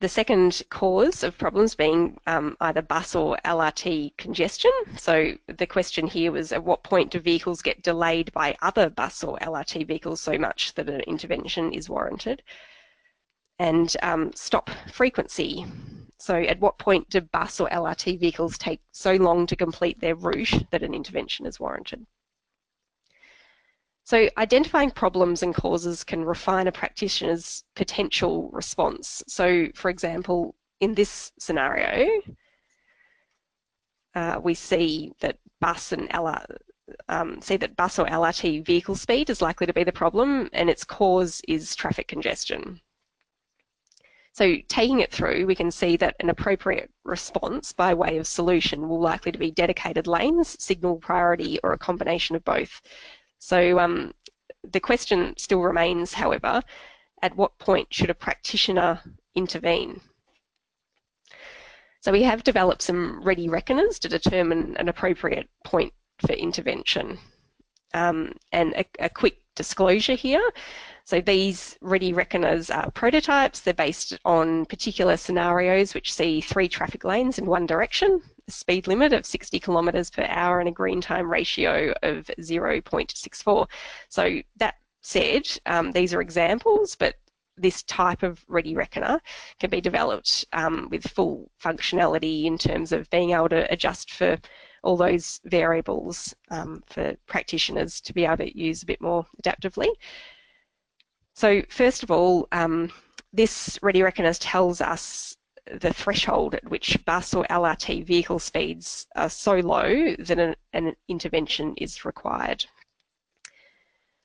The 0.00 0.08
second 0.08 0.62
cause 0.68 1.22
of 1.22 1.38
problems 1.38 1.74
being 1.74 2.18
um, 2.26 2.56
either 2.60 2.82
bus 2.82 3.14
or 3.14 3.38
LRT 3.44 4.16
congestion. 4.18 4.70
So 4.98 5.32
the 5.46 5.66
question 5.66 6.06
here 6.06 6.32
was 6.32 6.52
at 6.52 6.62
what 6.62 6.82
point 6.82 7.10
do 7.10 7.18
vehicles 7.18 7.62
get 7.62 7.82
delayed 7.82 8.30
by 8.32 8.56
other 8.60 8.90
bus 8.90 9.24
or 9.24 9.38
LRT 9.38 9.86
vehicles 9.86 10.20
so 10.20 10.36
much 10.36 10.74
that 10.74 10.90
an 10.90 11.00
intervention 11.02 11.72
is 11.72 11.88
warranted? 11.88 12.42
And 13.58 13.96
um, 14.02 14.32
stop 14.34 14.68
frequency. 14.92 15.64
So 16.18 16.34
at 16.34 16.60
what 16.60 16.78
point 16.78 17.08
do 17.08 17.22
bus 17.22 17.58
or 17.58 17.68
LRT 17.70 18.20
vehicles 18.20 18.58
take 18.58 18.80
so 18.92 19.14
long 19.14 19.46
to 19.46 19.56
complete 19.56 19.98
their 20.00 20.14
route 20.14 20.66
that 20.72 20.82
an 20.82 20.92
intervention 20.92 21.46
is 21.46 21.58
warranted? 21.58 22.06
So 24.06 24.30
identifying 24.38 24.92
problems 24.92 25.42
and 25.42 25.52
causes 25.52 26.04
can 26.04 26.24
refine 26.24 26.68
a 26.68 26.72
practitioner's 26.72 27.64
potential 27.74 28.48
response. 28.52 29.20
So 29.26 29.66
for 29.74 29.90
example, 29.90 30.54
in 30.78 30.94
this 30.94 31.32
scenario, 31.40 32.22
uh, 34.14 34.38
we 34.40 34.54
see 34.54 35.12
that 35.18 35.38
bus 35.60 35.90
and 35.90 36.08
LR, 36.10 36.46
um, 37.08 37.40
see 37.42 37.56
that 37.56 37.74
bus 37.74 37.98
or 37.98 38.06
LRT 38.06 38.64
vehicle 38.64 38.94
speed 38.94 39.28
is 39.28 39.42
likely 39.42 39.66
to 39.66 39.72
be 39.72 39.82
the 39.82 39.90
problem 39.90 40.50
and 40.52 40.70
its 40.70 40.84
cause 40.84 41.42
is 41.48 41.74
traffic 41.74 42.06
congestion. 42.06 42.80
So 44.34 44.56
taking 44.68 45.00
it 45.00 45.10
through, 45.10 45.46
we 45.46 45.56
can 45.56 45.72
see 45.72 45.96
that 45.96 46.14
an 46.20 46.30
appropriate 46.30 46.92
response 47.04 47.72
by 47.72 47.92
way 47.92 48.18
of 48.18 48.26
solution 48.28 48.88
will 48.88 49.00
likely 49.00 49.32
to 49.32 49.38
be 49.38 49.50
dedicated 49.50 50.06
lanes, 50.06 50.62
signal 50.62 50.98
priority, 50.98 51.58
or 51.64 51.72
a 51.72 51.78
combination 51.78 52.36
of 52.36 52.44
both. 52.44 52.82
So 53.46 53.78
um, 53.78 54.12
the 54.72 54.80
question 54.80 55.32
still 55.36 55.60
remains, 55.60 56.12
however, 56.12 56.60
at 57.22 57.36
what 57.36 57.56
point 57.58 57.86
should 57.94 58.10
a 58.10 58.14
practitioner 58.14 59.00
intervene? 59.36 60.00
So 62.00 62.10
we 62.10 62.24
have 62.24 62.42
developed 62.42 62.82
some 62.82 63.22
ready 63.22 63.48
reckoners 63.48 64.00
to 64.00 64.08
determine 64.08 64.76
an 64.78 64.88
appropriate 64.88 65.48
point 65.62 65.92
for 66.26 66.32
intervention. 66.32 67.20
Um, 67.94 68.32
and 68.50 68.74
a, 68.74 68.84
a, 68.98 69.08
quick 69.08 69.38
disclosure 69.54 70.16
here. 70.16 70.42
So 71.04 71.20
these 71.20 71.78
ready 71.80 72.12
reckoners 72.12 72.68
are 72.68 72.90
prototypes. 72.90 73.60
They're 73.60 73.74
based 73.74 74.18
on 74.24 74.66
particular 74.66 75.16
scenarios 75.16 75.94
which 75.94 76.12
see 76.12 76.40
three 76.40 76.68
traffic 76.68 77.04
lanes 77.04 77.38
in 77.38 77.46
one 77.46 77.64
direction 77.64 78.22
speed 78.48 78.86
limit 78.86 79.12
of 79.12 79.26
60 79.26 79.58
kilometres 79.58 80.10
per 80.10 80.24
hour 80.28 80.60
and 80.60 80.68
a 80.68 80.72
green 80.72 81.00
time 81.00 81.30
ratio 81.30 81.92
of 82.02 82.30
0.64. 82.40 83.66
So 84.08 84.40
that 84.56 84.74
said, 85.02 85.48
um, 85.66 85.92
these 85.92 86.14
are 86.14 86.20
examples, 86.20 86.94
but 86.96 87.14
this 87.56 87.82
type 87.84 88.22
of 88.22 88.44
ready 88.48 88.74
reckoner 88.74 89.20
can 89.58 89.70
be 89.70 89.80
developed 89.80 90.44
um, 90.52 90.88
with 90.90 91.06
full 91.08 91.50
functionality 91.62 92.44
in 92.44 92.58
terms 92.58 92.92
of 92.92 93.08
being 93.10 93.30
able 93.30 93.48
to 93.48 93.70
adjust 93.72 94.12
for 94.12 94.36
all 94.82 94.96
those 94.96 95.40
variables 95.44 96.34
um, 96.50 96.82
for 96.86 97.16
practitioners 97.26 98.00
to 98.00 98.12
be 98.12 98.24
able 98.24 98.36
to 98.36 98.58
use 98.58 98.82
a 98.82 98.86
bit 98.86 99.00
more 99.00 99.26
adaptively. 99.42 99.88
So 101.34 101.62
first 101.68 102.02
of 102.02 102.10
all, 102.10 102.46
um, 102.52 102.92
this 103.32 103.78
ready 103.82 104.02
reckoner 104.02 104.32
tells 104.34 104.80
us 104.80 105.35
the 105.80 105.92
threshold 105.92 106.54
at 106.54 106.68
which 106.70 107.02
bus 107.04 107.34
or 107.34 107.44
LRT 107.50 108.04
vehicle 108.04 108.38
speeds 108.38 109.06
are 109.16 109.30
so 109.30 109.54
low 109.56 110.14
that 110.18 110.38
an, 110.38 110.54
an 110.72 110.94
intervention 111.08 111.74
is 111.76 112.04
required. 112.04 112.64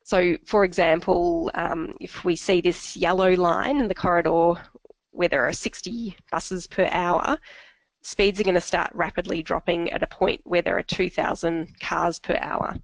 So, 0.04 0.38
for 0.46 0.64
example, 0.64 1.52
um, 1.54 1.96
if 2.00 2.24
we 2.24 2.36
see 2.36 2.62
this 2.62 2.98
yellow 2.98 3.34
line 3.36 3.80
in 3.80 3.88
the 3.88 3.96
corridor 3.96 4.54
where 5.12 5.30
there 5.30 5.48
are 5.48 5.54
60 5.54 6.16
buses 6.32 6.68
per 6.68 6.88
hour, 6.92 7.38
speeds 8.02 8.40
are 8.40 8.44
going 8.44 8.56
to 8.56 8.62
start 8.62 8.92
rapidly 8.94 9.44
dropping 9.44 9.92
at 9.92 10.04
a 10.04 10.08
point 10.08 10.42
where 10.44 10.62
there 10.62 10.78
are 10.78 10.84
2,000 10.84 11.80
cars 11.80 12.20
per 12.20 12.38
hour. 12.42 12.76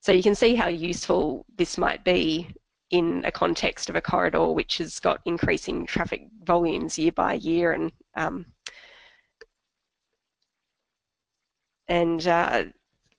So 0.00 0.12
you 0.12 0.22
can 0.22 0.34
see 0.34 0.54
how 0.54 0.68
useful 0.68 1.44
this 1.56 1.78
might 1.78 2.04
be 2.04 2.48
in 2.92 3.24
a 3.24 3.32
context 3.32 3.88
of 3.88 3.96
a 3.96 4.00
corridor 4.00 4.52
which 4.52 4.78
has 4.78 5.00
got 5.00 5.20
increasing 5.24 5.86
traffic 5.86 6.28
volumes 6.44 6.98
year 6.98 7.10
by 7.12 7.32
year 7.34 7.72
and 7.72 7.90
um, 8.14 8.46
and 11.88 12.28
uh, 12.28 12.64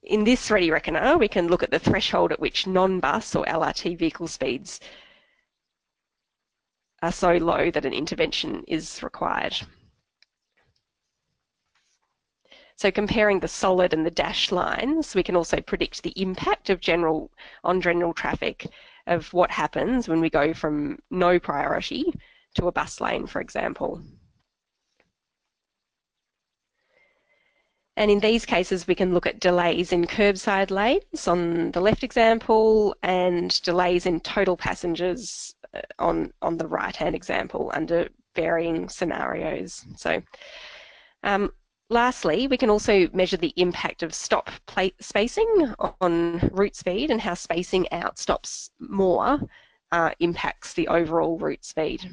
in 0.04 0.24
this 0.24 0.52
ready 0.52 0.70
reckoner 0.72 1.18
we 1.18 1.28
can 1.28 1.48
look 1.48 1.64
at 1.64 1.72
the 1.72 1.80
threshold 1.80 2.32
at 2.32 2.40
which 2.40 2.68
non-bus 2.68 3.36
or 3.36 3.44
LRT 3.46 3.98
vehicle 3.98 4.28
speeds 4.28 4.80
are 7.02 7.12
so 7.12 7.34
low 7.34 7.70
that 7.72 7.86
an 7.86 7.94
intervention 7.94 8.64
is 8.68 9.04
required. 9.04 9.56
So 12.78 12.92
comparing 12.92 13.40
the 13.40 13.48
solid 13.48 13.94
and 13.94 14.06
the 14.06 14.12
dashed 14.12 14.52
lines, 14.52 15.14
we 15.14 15.22
can 15.22 15.36
also 15.36 15.60
predict 15.62 16.02
the 16.02 16.14
impact 16.22 16.70
of 16.70 16.80
general 16.80 17.30
on 17.64 17.82
general 17.82 18.14
traffic 18.14 18.68
of 19.08 19.32
what 19.34 19.52
happens 19.52 20.08
when 20.08 20.22
we 20.22 20.30
go 20.30 20.54
from 20.54 21.00
no 21.12 21.40
priority 21.40 22.14
to 22.56 22.68
a 22.68 22.72
bus 22.72 23.02
lane, 23.02 23.28
for 23.28 23.42
example. 23.42 24.02
And 27.96 28.10
in 28.10 28.20
these 28.20 28.46
cases, 28.46 28.88
we 28.88 28.96
can 28.96 29.14
look 29.14 29.28
at 29.28 29.40
delays 29.40 29.92
in 29.92 30.06
curbside 30.06 30.72
lanes 30.72 31.28
on 31.28 31.72
the 31.72 31.82
left 31.82 32.04
example 32.04 32.96
and 33.04 33.62
delays 33.62 34.06
in 34.08 34.20
total 34.20 34.58
passengers 34.58 35.56
uh, 35.76 35.82
on, 36.00 36.34
on 36.42 36.58
the 36.58 36.68
right-hand 36.68 37.14
example 37.14 37.72
under 37.76 38.10
varying 38.36 38.90
scenarios. 38.90 39.86
So 39.96 40.24
um, 41.22 41.52
Lastly, 41.90 42.48
we 42.48 42.58
can 42.58 42.70
also 42.70 43.08
measure 43.14 43.38
the 43.38 43.54
impact 43.56 44.04
of 44.04 44.14
stop 44.14 44.50
spacing 45.00 45.74
on 46.02 46.50
route 46.54 46.76
speed 46.76 47.12
and 47.12 47.22
how 47.22 47.34
spacing 47.34 47.92
out 47.92 48.18
stops 48.18 48.72
more 48.80 49.40
uh, 49.92 50.12
impacts 50.20 50.74
the 50.74 50.88
overall 50.88 51.38
route 51.38 51.64
speed. 51.64 52.10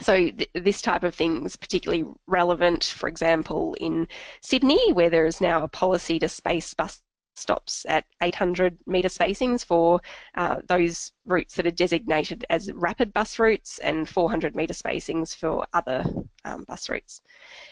So 0.00 0.30
th 0.30 0.48
this 0.54 0.82
type 0.82 1.04
of 1.04 1.14
thing 1.14 1.46
is 1.46 1.56
particularly 1.56 2.04
relevant, 2.26 2.84
for 2.84 3.08
example, 3.08 3.74
in 3.80 4.08
Sydney, 4.40 4.92
where 4.92 5.10
there 5.10 5.26
is 5.26 5.40
now 5.40 5.62
a 5.62 5.68
policy 5.68 6.18
to 6.18 6.28
space 6.28 6.74
bus 6.74 7.00
stops 7.34 7.84
at 7.88 8.04
800 8.22 8.78
metre 8.86 9.08
spacings 9.08 9.64
for 9.64 10.00
uh, 10.36 10.56
those 10.68 11.12
routes 11.26 11.54
that 11.54 11.66
are 11.66 11.70
designated 11.70 12.44
as 12.50 12.70
rapid 12.72 13.12
bus 13.12 13.38
routes 13.38 13.78
and 13.78 14.08
400 14.08 14.54
metre 14.54 14.74
spacings 14.74 15.34
for 15.34 15.66
other 15.72 16.04
um, 16.44 16.64
bus 16.64 16.88
routes. 16.88 17.22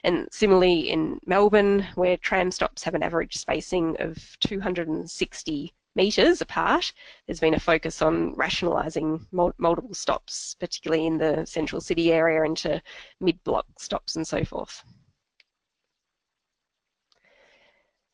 And 0.05 0.29
similarly 0.31 0.90
in 0.90 1.18
Melbourne, 1.27 1.87
where 1.94 2.16
tram 2.16 2.51
stops 2.51 2.83
have 2.85 2.94
an 2.94 3.03
average 3.03 3.37
spacing 3.37 3.96
of 4.01 4.16
260 4.40 5.75
metres 5.94 6.40
apart, 6.40 6.92
there's 7.27 7.40
been 7.40 7.55
a 7.55 7.61
focus 7.61 8.01
on 8.01 8.35
rationalising 8.35 9.27
multiple 9.31 9.94
stops, 9.94 10.57
particularly 10.59 11.07
in 11.07 11.18
the 11.18 11.44
central 11.44 11.81
city 11.81 12.12
area 12.12 12.42
into 12.44 12.81
mid-block 13.20 13.66
stops 13.79 14.16
and 14.16 14.27
so 14.27 14.44
forth. 14.44 14.83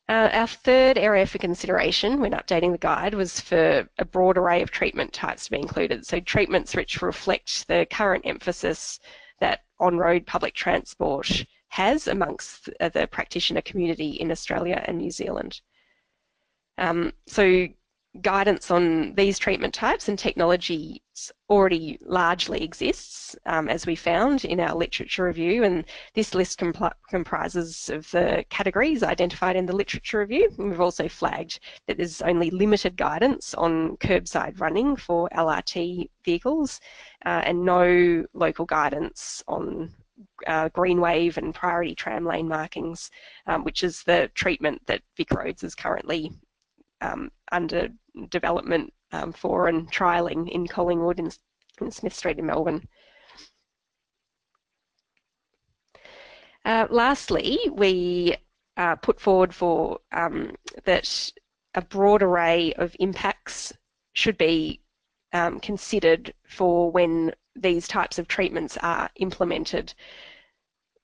Uh, 0.09 0.27
our 0.33 0.47
third 0.47 0.97
area 0.97 1.23
for 1.23 1.37
consideration 1.37 2.19
when 2.19 2.31
updating 2.31 2.71
the 2.71 2.79
guide 2.79 3.13
was 3.13 3.39
for 3.39 3.87
a 3.99 4.05
broad 4.05 4.39
array 4.39 4.63
of 4.63 4.71
treatment 4.71 5.13
types 5.13 5.45
to 5.45 5.51
be 5.51 5.59
included. 5.59 6.03
So 6.03 6.19
treatments 6.19 6.75
which 6.75 7.03
reflect 7.03 7.67
the 7.67 7.85
current 7.91 8.25
emphasis 8.25 8.99
that 9.39 9.59
on-road 9.79 10.25
public 10.25 10.55
transport 10.55 11.45
has 11.67 12.07
amongst 12.07 12.71
the 12.79 13.07
practitioner 13.11 13.61
community 13.61 14.13
in 14.13 14.31
Australia 14.31 14.83
and 14.87 14.97
New 14.97 15.11
Zealand. 15.11 15.61
Um, 16.79 17.13
so 17.27 17.67
guidance 18.19 18.71
on 18.71 19.13
these 19.13 19.37
treatment 19.37 19.75
types 19.75 20.09
and 20.09 20.17
already 21.49 21.97
largely 22.01 22.63
exists, 22.63 23.35
um, 23.45 23.67
as 23.67 23.85
we 23.85 23.95
found 23.95 24.45
in 24.45 24.59
our 24.59 24.75
literature 24.75 25.25
review, 25.25 25.63
and 25.63 25.85
this 26.13 26.33
list 26.33 26.61
comprises 27.09 27.89
of 27.89 28.09
the 28.11 28.45
categories 28.49 29.03
identified 29.03 29.55
in 29.55 29.65
the 29.65 29.75
literature 29.75 30.19
review. 30.19 30.49
And 30.57 30.69
we've 30.69 30.81
also 30.81 31.07
flagged 31.07 31.59
that 31.87 31.97
there's 31.97 32.21
only 32.21 32.49
limited 32.49 32.95
guidance 32.97 33.53
on 33.53 33.97
curbside 33.97 34.59
running 34.59 34.95
for 34.95 35.29
LRT 35.35 36.09
vehicles 36.23 36.79
uh, 37.25 37.41
and 37.45 37.65
no 37.65 38.25
local 38.33 38.65
guidance 38.65 39.43
on 39.47 39.93
uh, 40.47 40.69
green 40.69 40.99
wave 40.99 41.37
and 41.37 41.55
priority 41.55 41.95
tram 41.95 42.25
lane 42.25 42.47
markings, 42.47 43.09
um, 43.47 43.63
which 43.63 43.83
is 43.83 44.03
the 44.03 44.29
treatment 44.35 44.81
that 44.85 45.01
VicRoads 45.17 45.63
is 45.63 45.75
currently 45.75 46.31
um, 47.01 47.31
under 47.51 47.89
development 48.29 48.93
um, 49.11 49.31
for 49.33 49.67
and 49.67 49.91
trialling 49.91 50.49
in 50.49 50.67
Collingwood 50.67 51.19
and, 51.19 51.37
Smith 51.93 52.13
Street 52.13 52.37
in 52.37 52.45
Melbourne. 52.45 52.85
Uh, 56.65 56.87
lastly, 56.89 57.57
we 57.71 58.35
uh, 58.75 58.95
put 58.97 59.19
forward 59.19 59.55
for 59.55 59.99
um, 60.11 60.51
that 60.83 61.31
a 61.75 61.81
broad 61.81 62.21
array 62.21 62.73
of 62.73 62.95
impacts 62.99 63.71
should 64.13 64.37
be 64.37 64.81
um, 65.31 65.59
considered 65.59 66.33
for 66.47 66.91
when 66.91 67.33
these 67.55 67.87
types 67.87 68.19
of 68.19 68.27
treatments 68.27 68.77
are 68.81 69.09
implemented. 69.15 69.93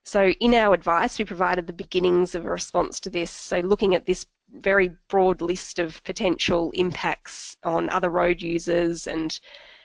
So 0.04 0.30
in 0.30 0.54
our 0.54 0.74
advice, 0.74 1.18
we 1.18 1.26
provided 1.26 1.68
the 1.68 1.74
beginnings 1.74 2.36
of 2.36 2.46
a 2.46 2.50
response 2.50 3.00
to 3.02 3.10
this. 3.10 3.32
So 3.32 3.60
looking 3.60 3.96
at 3.96 4.06
this 4.06 4.26
very 4.52 4.92
broad 5.10 5.42
list 5.42 5.80
of 5.80 6.04
potential 6.04 6.72
impacts 6.72 7.58
on 7.64 7.90
other 7.90 8.10
road 8.10 8.42
users 8.42 9.08
and 9.08 9.40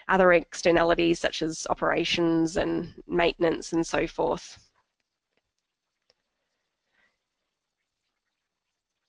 other 0.09 0.33
externalities 0.33 1.21
such 1.21 1.43
as 1.43 1.67
operations 1.71 2.57
and 2.57 2.93
maintenance 3.07 3.73
and 3.73 3.87
so 3.87 4.07
forth. 4.07 4.59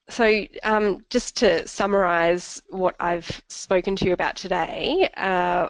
So 0.09 0.45
um, 0.63 1.05
just 1.09 1.37
to 1.37 1.65
summarise 1.67 2.61
what 2.69 2.95
I've 2.99 3.41
spoken 3.47 3.95
to 3.95 4.05
you 4.05 4.13
about 4.13 4.35
today, 4.35 5.09
uh, 5.15 5.69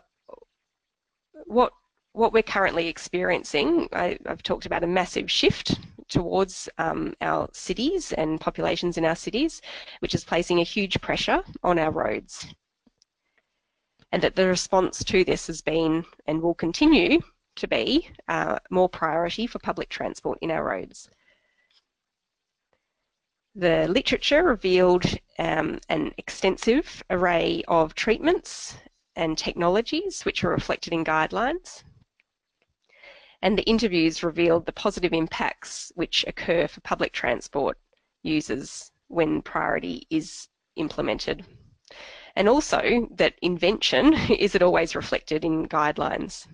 what 1.45 1.73
what 2.13 2.33
we're 2.33 2.43
currently 2.43 2.87
experiencing, 2.87 3.87
I, 3.93 4.17
have 4.25 4.43
talked 4.43 4.65
about 4.65 4.83
a 4.83 4.87
massive 4.87 5.31
shift 5.31 5.79
towards 6.11 6.69
um, 6.77 7.15
our 7.21 7.49
cities 7.53 8.11
and 8.13 8.39
populations 8.39 8.97
in 8.97 9.05
our 9.05 9.15
cities, 9.15 9.61
which 9.99 10.13
is 10.13 10.23
placing 10.23 10.59
a 10.59 10.63
huge 10.63 11.01
pressure 11.01 11.41
on 11.63 11.79
our 11.79 11.89
roads. 11.89 12.45
And 14.11 14.21
that 14.21 14.35
the 14.35 14.47
response 14.47 15.03
to 15.05 15.23
this 15.23 15.47
has 15.47 15.61
been 15.61 16.05
and 16.27 16.41
will 16.41 16.53
continue 16.53 17.21
to 17.55 17.67
be 17.67 18.09
uh, 18.27 18.59
more 18.69 18.89
priority 18.89 19.47
for 19.47 19.59
public 19.59 19.89
transport 19.89 20.37
in 20.41 20.51
our 20.51 20.63
roads. 20.63 21.09
The 23.55 23.87
literature 23.87 24.43
revealed 24.43 25.05
um, 25.39 25.79
an 25.89 26.13
extensive 26.17 27.03
array 27.09 27.63
of 27.67 27.95
treatments 27.95 28.77
and 29.15 29.37
technologies 29.37 30.23
which 30.23 30.43
are 30.43 30.49
reflected 30.49 30.93
in 30.93 31.03
guidelines. 31.03 31.83
And 33.41 33.57
the 33.57 33.63
interviews 33.63 34.23
revealed 34.23 34.65
the 34.65 34.71
positive 34.71 35.13
impacts 35.13 35.91
which 35.95 36.23
occur 36.27 36.67
for 36.67 36.81
public 36.81 37.11
transport 37.11 37.77
users 38.21 38.91
when 39.07 39.41
priority 39.41 40.05
is 40.09 40.47
implemented. 40.75 41.45
And 42.35 42.47
also 42.47 43.07
that 43.15 43.35
invention 43.41 44.13
isn't 44.29 44.63
always 44.63 44.95
reflected 44.95 45.43
in 45.43 45.67
guidelines. 45.67 46.47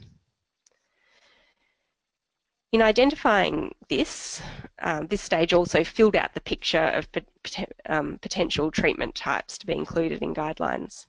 In 2.72 2.82
identifying 2.82 3.74
this, 3.88 4.42
um, 4.80 5.08
this 5.08 5.22
stage 5.22 5.54
also 5.54 5.84
filled 5.84 6.16
out 6.16 6.34
the 6.34 6.42
picture 6.42 6.84
of 6.84 7.10
pot 7.12 7.26
um, 7.86 8.20
potential 8.22 8.72
treatment 8.72 9.16
types 9.16 9.58
to 9.58 9.66
be 9.66 9.74
included 9.74 10.22
in 10.22 10.34
guidelines. 10.34 11.06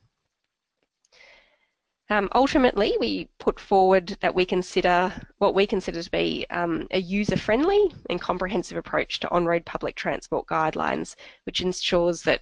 Um, 2.11 2.31
ultimately, 2.35 2.97
we 2.99 3.29
put 3.39 3.61
forward 3.61 4.17
that 4.21 4.35
we 4.35 4.47
consider 4.47 5.13
what 5.39 5.55
we 5.55 5.67
consider 5.67 6.03
to 6.03 6.11
be 6.11 6.47
um, 6.49 6.87
a 6.91 6.99
user-friendly 6.99 7.93
and 8.09 8.19
comprehensive 8.19 8.79
approach 8.79 9.21
to 9.21 9.31
on-road 9.31 9.67
public 9.67 9.95
transport 9.95 10.47
guidelines, 10.47 11.17
which 11.45 11.61
ensures 11.61 12.23
that 12.23 12.41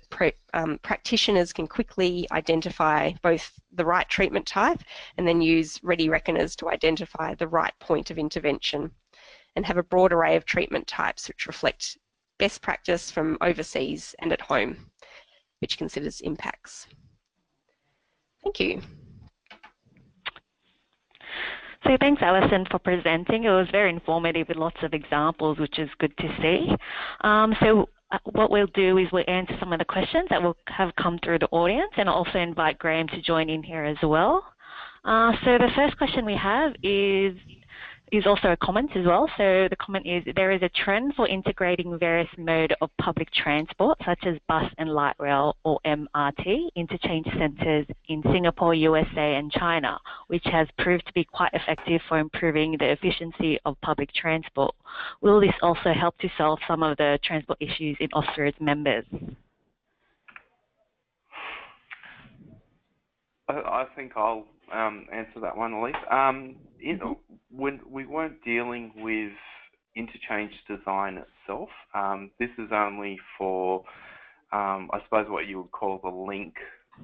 um, 0.54 0.78
practitioners 0.82 1.52
can 1.52 1.66
quickly 1.66 2.28
identify 2.30 3.12
both 3.22 3.58
the 3.72 3.84
right 3.84 4.08
treatment 4.08 4.46
type 4.46 4.80
and 5.18 5.26
then 5.26 5.40
use 5.40 5.80
ready 5.82 6.08
reckoners 6.08 6.54
to 6.56 6.70
identify 6.70 7.34
the 7.34 7.48
right 7.48 7.74
point 7.80 8.12
of 8.12 8.18
intervention 8.18 8.88
and 9.56 9.66
have 9.66 9.78
a 9.78 9.82
broad 9.82 10.12
array 10.12 10.36
of 10.36 10.44
treatment 10.44 10.86
types 10.86 11.26
which 11.26 11.48
reflect 11.48 11.98
best 12.38 12.62
practice 12.62 13.10
from 13.10 13.36
overseas 13.40 14.14
and 14.20 14.32
at 14.32 14.40
home, 14.42 14.76
which 15.58 15.76
considers 15.76 16.20
impacts. 16.20 16.86
Thank 18.44 18.60
you. 18.60 18.80
So 21.84 21.96
thanks, 22.00 22.22
Alison, 22.22 22.66
for 22.70 22.78
presenting. 22.78 23.44
It 23.44 23.50
was 23.50 23.68
very 23.70 23.90
informative 23.90 24.48
with 24.48 24.56
lots 24.56 24.76
of 24.82 24.94
examples, 24.94 25.58
which 25.58 25.78
is 25.78 25.88
good 25.98 26.16
to 26.18 26.28
see. 26.40 26.74
Um, 27.22 27.54
so 27.60 27.88
uh, 28.10 28.18
what 28.24 28.50
we'll 28.50 28.68
do 28.68 28.98
is 28.98 29.08
we'll 29.12 29.24
answer 29.28 29.56
some 29.58 29.72
of 29.72 29.78
the 29.78 29.84
questions 29.84 30.26
that 30.30 30.42
will 30.42 30.56
have 30.66 30.94
come 30.96 31.18
through 31.24 31.40
the 31.40 31.48
audience 31.48 31.92
and 31.96 32.08
also 32.08 32.38
invite 32.38 32.78
Graham 32.78 33.08
to 33.08 33.20
join 33.22 33.50
in 33.50 33.62
here 33.62 33.84
as 33.84 33.96
well. 34.02 34.44
Uh, 35.04 35.32
so 35.44 35.58
the 35.58 35.70
first 35.76 35.96
question 35.98 36.24
we 36.24 36.36
have 36.36 36.72
is 36.82 37.36
is 38.12 38.26
also 38.26 38.52
a 38.52 38.56
comment 38.58 38.90
as 38.94 39.04
well. 39.04 39.28
So 39.36 39.66
the 39.68 39.76
comment 39.80 40.06
is 40.06 40.22
there 40.36 40.52
is 40.52 40.62
a 40.62 40.68
trend 40.84 41.14
for 41.14 41.26
integrating 41.26 41.98
various 41.98 42.28
mode 42.38 42.74
of 42.80 42.90
public 43.00 43.28
transport 43.32 43.98
such 44.04 44.20
as 44.24 44.36
bus 44.48 44.70
and 44.78 44.90
light 44.90 45.16
rail 45.18 45.56
or 45.64 45.80
MRT 45.84 46.68
interchange 46.76 47.26
centres 47.38 47.86
in 48.08 48.22
Singapore, 48.32 48.74
USA 48.74 49.34
and 49.36 49.50
China, 49.50 49.98
which 50.28 50.44
has 50.44 50.68
proved 50.78 51.06
to 51.06 51.12
be 51.14 51.24
quite 51.24 51.52
effective 51.52 52.00
for 52.08 52.18
improving 52.18 52.76
the 52.78 52.90
efficiency 52.92 53.58
of 53.64 53.80
public 53.80 54.12
transport. 54.14 54.74
Will 55.20 55.40
this 55.40 55.54
also 55.62 55.92
help 55.92 56.16
to 56.18 56.28
solve 56.38 56.58
some 56.68 56.82
of 56.82 56.96
the 56.98 57.18
transport 57.24 57.58
issues 57.60 57.96
in 58.00 58.08
Austroads 58.10 58.60
members? 58.60 59.04
I 63.48 63.86
think 63.94 64.12
I'll 64.16 64.44
um, 64.72 65.06
answer 65.12 65.40
that 65.40 65.56
one, 65.56 65.72
Elise. 65.72 65.94
Um, 66.10 66.56
in, 66.80 66.98
mm-hmm. 66.98 67.12
when 67.50 67.80
we 67.88 68.06
weren't 68.06 68.42
dealing 68.44 68.92
with 68.96 69.32
interchange 69.94 70.52
design 70.68 71.18
itself, 71.18 71.68
um, 71.94 72.30
this 72.38 72.50
is 72.58 72.68
only 72.72 73.18
for, 73.38 73.84
um, 74.52 74.90
I 74.92 75.00
suppose, 75.04 75.26
what 75.28 75.46
you 75.46 75.62
would 75.62 75.72
call 75.72 76.00
the 76.02 76.10
link 76.10 76.54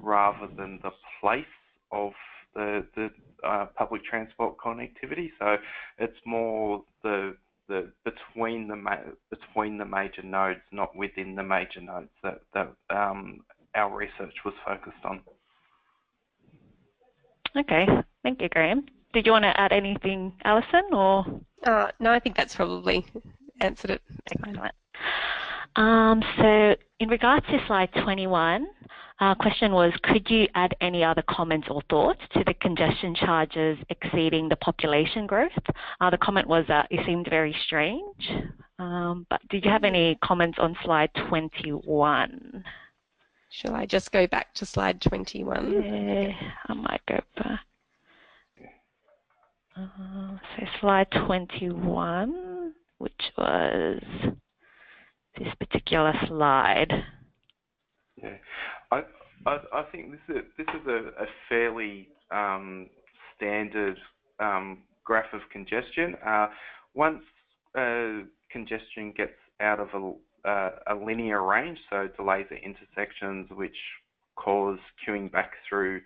rather 0.01 0.47
than 0.47 0.79
the 0.83 0.91
place 1.21 1.45
of 1.91 2.11
the, 2.55 2.85
the 2.95 3.09
uh, 3.47 3.67
public 3.75 4.03
transport 4.03 4.57
connectivity. 4.57 5.29
So 5.39 5.57
it's 5.97 6.17
more 6.25 6.83
the 7.03 7.35
the 7.69 7.91
between 8.03 8.67
the 8.67 8.75
between 9.29 9.77
the 9.77 9.85
major 9.85 10.21
nodes, 10.23 10.59
not 10.71 10.95
within 10.95 11.35
the 11.35 11.43
major 11.43 11.81
nodes 11.81 12.09
that 12.21 12.41
that 12.53 12.73
um, 12.89 13.41
our 13.75 13.95
research 13.95 14.35
was 14.45 14.53
focused 14.65 15.03
on. 15.05 15.21
Okay, 17.57 17.87
thank 18.23 18.41
you, 18.41 18.49
Graham. 18.49 18.85
Did 19.13 19.25
you 19.25 19.31
want 19.31 19.43
to 19.43 19.59
add 19.59 19.71
anything, 19.71 20.33
Alison, 20.43 20.83
or? 20.91 21.25
Uh, 21.63 21.91
no, 21.99 22.11
I 22.11 22.19
think 22.19 22.35
that's 22.35 22.55
probably 22.55 23.05
answered 23.61 23.91
it. 23.91 24.01
Excellent. 24.31 24.73
Um, 25.75 26.23
so 26.37 26.75
in 26.99 27.09
regards 27.09 27.45
to 27.47 27.59
slide 27.67 27.89
21, 28.03 28.67
our 29.19 29.35
question 29.35 29.71
was, 29.71 29.93
could 30.03 30.29
you 30.29 30.47
add 30.55 30.75
any 30.81 31.03
other 31.03 31.23
comments 31.29 31.67
or 31.69 31.81
thoughts 31.89 32.19
to 32.33 32.43
the 32.45 32.53
congestion 32.55 33.15
charges 33.15 33.77
exceeding 33.89 34.49
the 34.49 34.55
population 34.57 35.27
growth? 35.27 35.51
Uh, 36.01 36.09
the 36.09 36.17
comment 36.17 36.47
was 36.47 36.65
that 36.67 36.87
it 36.89 36.99
seemed 37.05 37.27
very 37.29 37.55
strange, 37.65 38.29
um, 38.79 39.25
but 39.29 39.39
did 39.49 39.63
you 39.63 39.71
have 39.71 39.83
any 39.83 40.17
comments 40.23 40.57
on 40.59 40.75
slide 40.83 41.09
21? 41.29 42.63
Shall 43.53 43.75
I 43.75 43.85
just 43.85 44.11
go 44.11 44.25
back 44.25 44.51
to 44.55 44.65
slide 44.65 44.99
21? 44.99 45.73
Yeah, 45.73 46.31
I 46.69 46.73
might 46.73 47.01
go 47.07 47.19
back. 47.37 47.59
Uh, 49.75 50.37
so 50.57 50.65
slide 50.81 51.07
21, 51.27 52.73
which 52.97 53.11
was 53.37 54.01
this 55.37 55.47
particular 55.59 56.13
slide. 56.27 56.91
Yeah, 58.15 58.37
I, 58.91 59.03
I, 59.45 59.57
I 59.71 59.83
think 59.91 60.11
this 60.11 60.35
is, 60.35 60.43
this 60.57 60.67
is 60.69 60.87
a, 60.87 61.23
a 61.23 61.27
fairly 61.47 62.07
um, 62.31 62.89
standard 63.35 63.97
um, 64.39 64.79
graph 65.03 65.31
of 65.31 65.41
congestion. 65.51 66.15
Uh, 66.25 66.47
once 66.95 67.21
uh, 67.77 68.23
congestion 68.51 69.13
gets 69.15 69.37
out 69.59 69.79
of 69.79 69.89
a 69.93 70.13
uh, 70.45 70.71
a 70.87 70.95
linear 70.95 71.43
range, 71.43 71.77
so 71.89 72.07
delays 72.17 72.45
at 72.51 72.57
intersections 72.63 73.49
which 73.51 73.75
cause 74.35 74.79
queuing 75.07 75.31
back 75.31 75.51
through 75.67 76.01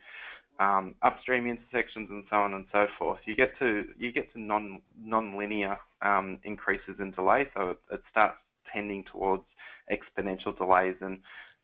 um, 0.59 0.95
upstream 1.03 1.47
intersections 1.47 2.09
and 2.09 2.23
so 2.29 2.37
on 2.37 2.53
and 2.53 2.65
so 2.71 2.87
forth. 2.97 3.19
You 3.25 3.35
get 3.35 3.57
to 3.59 3.83
you 3.97 4.11
get 4.11 4.31
to 4.33 4.39
non 4.39 4.81
non-linear 4.99 5.77
um, 6.01 6.39
increases 6.43 6.95
in 6.99 7.11
delay, 7.11 7.47
so 7.55 7.71
it, 7.71 7.79
it, 7.91 8.01
starts 8.11 8.37
tending 8.73 9.03
towards 9.11 9.43
exponential 9.91 10.57
delays. 10.57 10.95
And, 11.01 11.19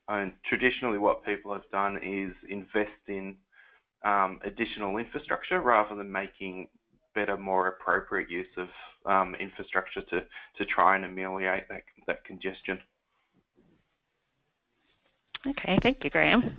and, 0.08 0.32
traditionally, 0.48 0.98
what 0.98 1.26
people 1.26 1.54
have 1.54 1.70
done 1.72 1.98
is 1.98 2.34
invest 2.50 3.02
in 3.08 3.36
um, 4.06 4.40
additional 4.44 4.98
infrastructure 4.98 5.62
rather 5.62 5.96
than 5.96 6.12
making 6.12 6.68
better, 7.14 7.38
more 7.38 7.68
appropriate 7.68 8.30
use 8.30 8.48
of 8.58 8.68
um, 9.06 9.36
infrastructure 9.36 10.02
to, 10.02 10.22
to 10.58 10.66
try 10.66 10.96
and 10.96 11.06
ameliorate 11.06 11.68
that, 11.70 11.84
that 12.08 12.24
congestion. 12.26 12.80
Okay, 15.46 15.78
thank 15.82 16.04
you, 16.04 16.10
Graham. 16.10 16.58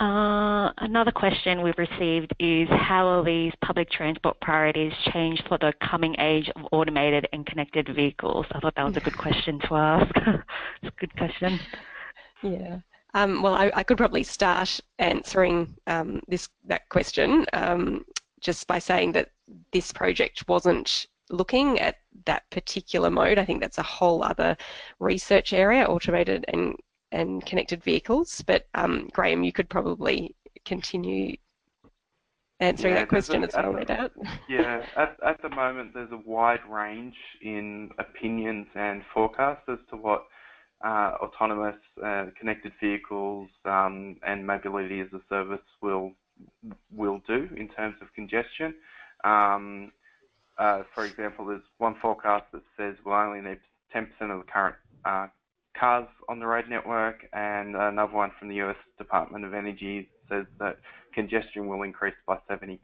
Uh, 0.00 0.70
another 0.78 1.10
question 1.10 1.60
we've 1.60 1.76
received 1.76 2.32
is 2.38 2.68
how 2.70 3.04
will 3.04 3.24
these 3.24 3.52
public 3.64 3.90
transport 3.90 4.40
priorities 4.40 4.92
change 5.12 5.42
for 5.48 5.58
the 5.58 5.72
coming 5.82 6.14
age 6.20 6.48
of 6.54 6.66
automated 6.70 7.26
and 7.32 7.44
connected 7.46 7.88
vehicles? 7.96 8.46
I 8.52 8.60
thought 8.60 8.76
that 8.76 8.84
was 8.84 8.96
a 8.96 9.00
good 9.00 9.18
question 9.18 9.58
to 9.66 9.74
ask. 9.74 10.14
it's 10.82 10.96
a 10.96 11.00
good 11.00 11.16
question. 11.16 11.58
Yeah. 12.42 12.78
Um, 13.14 13.42
well, 13.42 13.54
I, 13.54 13.72
I, 13.74 13.82
could 13.82 13.96
probably 13.96 14.22
start 14.22 14.78
answering 14.98 15.74
um, 15.86 16.20
this 16.28 16.48
that 16.66 16.88
question. 16.90 17.46
Um, 17.54 18.04
just 18.40 18.66
by 18.66 18.78
saying 18.78 19.12
that 19.12 19.30
this 19.72 19.92
project 19.92 20.46
wasn't 20.48 21.06
looking 21.30 21.78
at 21.80 21.96
that 22.24 22.48
particular 22.50 23.10
mode. 23.10 23.38
I 23.38 23.44
think 23.44 23.60
that's 23.60 23.78
a 23.78 23.82
whole 23.82 24.22
other 24.22 24.56
research 24.98 25.52
area, 25.52 25.84
automated 25.84 26.44
and, 26.48 26.74
and 27.12 27.44
connected 27.44 27.82
vehicles. 27.82 28.42
But 28.46 28.66
um, 28.74 29.08
Graham, 29.12 29.44
you 29.44 29.52
could 29.52 29.68
probably 29.68 30.34
continue 30.64 31.36
answering 32.60 32.94
Yeah, 32.94 33.00
that 33.00 33.08
question 33.08 33.40
there's 33.42 33.54
as 33.54 33.64
a- 33.64 33.70
well, 33.70 33.78
no 33.78 33.84
doubt. 33.84 34.12
Yeah, 34.48 34.82
at, 34.96 35.16
at 35.24 35.42
the 35.42 35.48
moment 35.50 35.92
there's 35.94 36.10
a 36.12 36.20
wide 36.24 36.60
range 36.68 37.14
in 37.42 37.90
opinions 37.98 38.66
and 38.74 39.02
forecasts 39.12 39.62
as 39.68 39.78
to 39.90 39.96
what 39.96 40.24
uh, 40.84 41.12
autonomous 41.22 41.76
uh, 42.04 42.26
connected 42.38 42.72
vehicles 42.80 43.48
um, 43.64 44.16
and 44.26 44.46
mobility 44.46 45.00
as 45.00 45.08
a 45.12 45.20
service 45.28 45.60
will 45.82 46.12
will 46.12 46.12
do 46.12 46.12
in 46.12 46.12
terms 47.78 47.96
of 48.02 48.12
congestion. 48.14 48.74
Um, 49.24 49.92
uh, 50.58 50.82
for 50.94 51.04
example, 51.04 51.46
there's 51.46 51.62
one 51.78 51.94
forecast 52.02 52.46
that 52.52 52.62
says 52.76 52.96
we'll 53.04 53.14
only 53.14 53.40
need 53.40 53.60
10% 53.94 54.06
of 54.20 54.44
the 54.44 54.52
current 54.52 54.76
uh, 55.04 55.28
cars 55.78 56.08
on 56.28 56.40
the 56.40 56.46
road 56.46 56.64
network, 56.68 57.26
and 57.32 57.76
another 57.76 58.12
one 58.12 58.32
from 58.38 58.48
the 58.48 58.56
US 58.62 58.76
Department 58.98 59.44
of 59.44 59.54
Energy 59.54 60.08
says 60.28 60.46
that 60.58 60.78
congestion 61.14 61.68
will 61.68 61.82
increase 61.82 62.14
by 62.26 62.38
70%. 62.50 62.78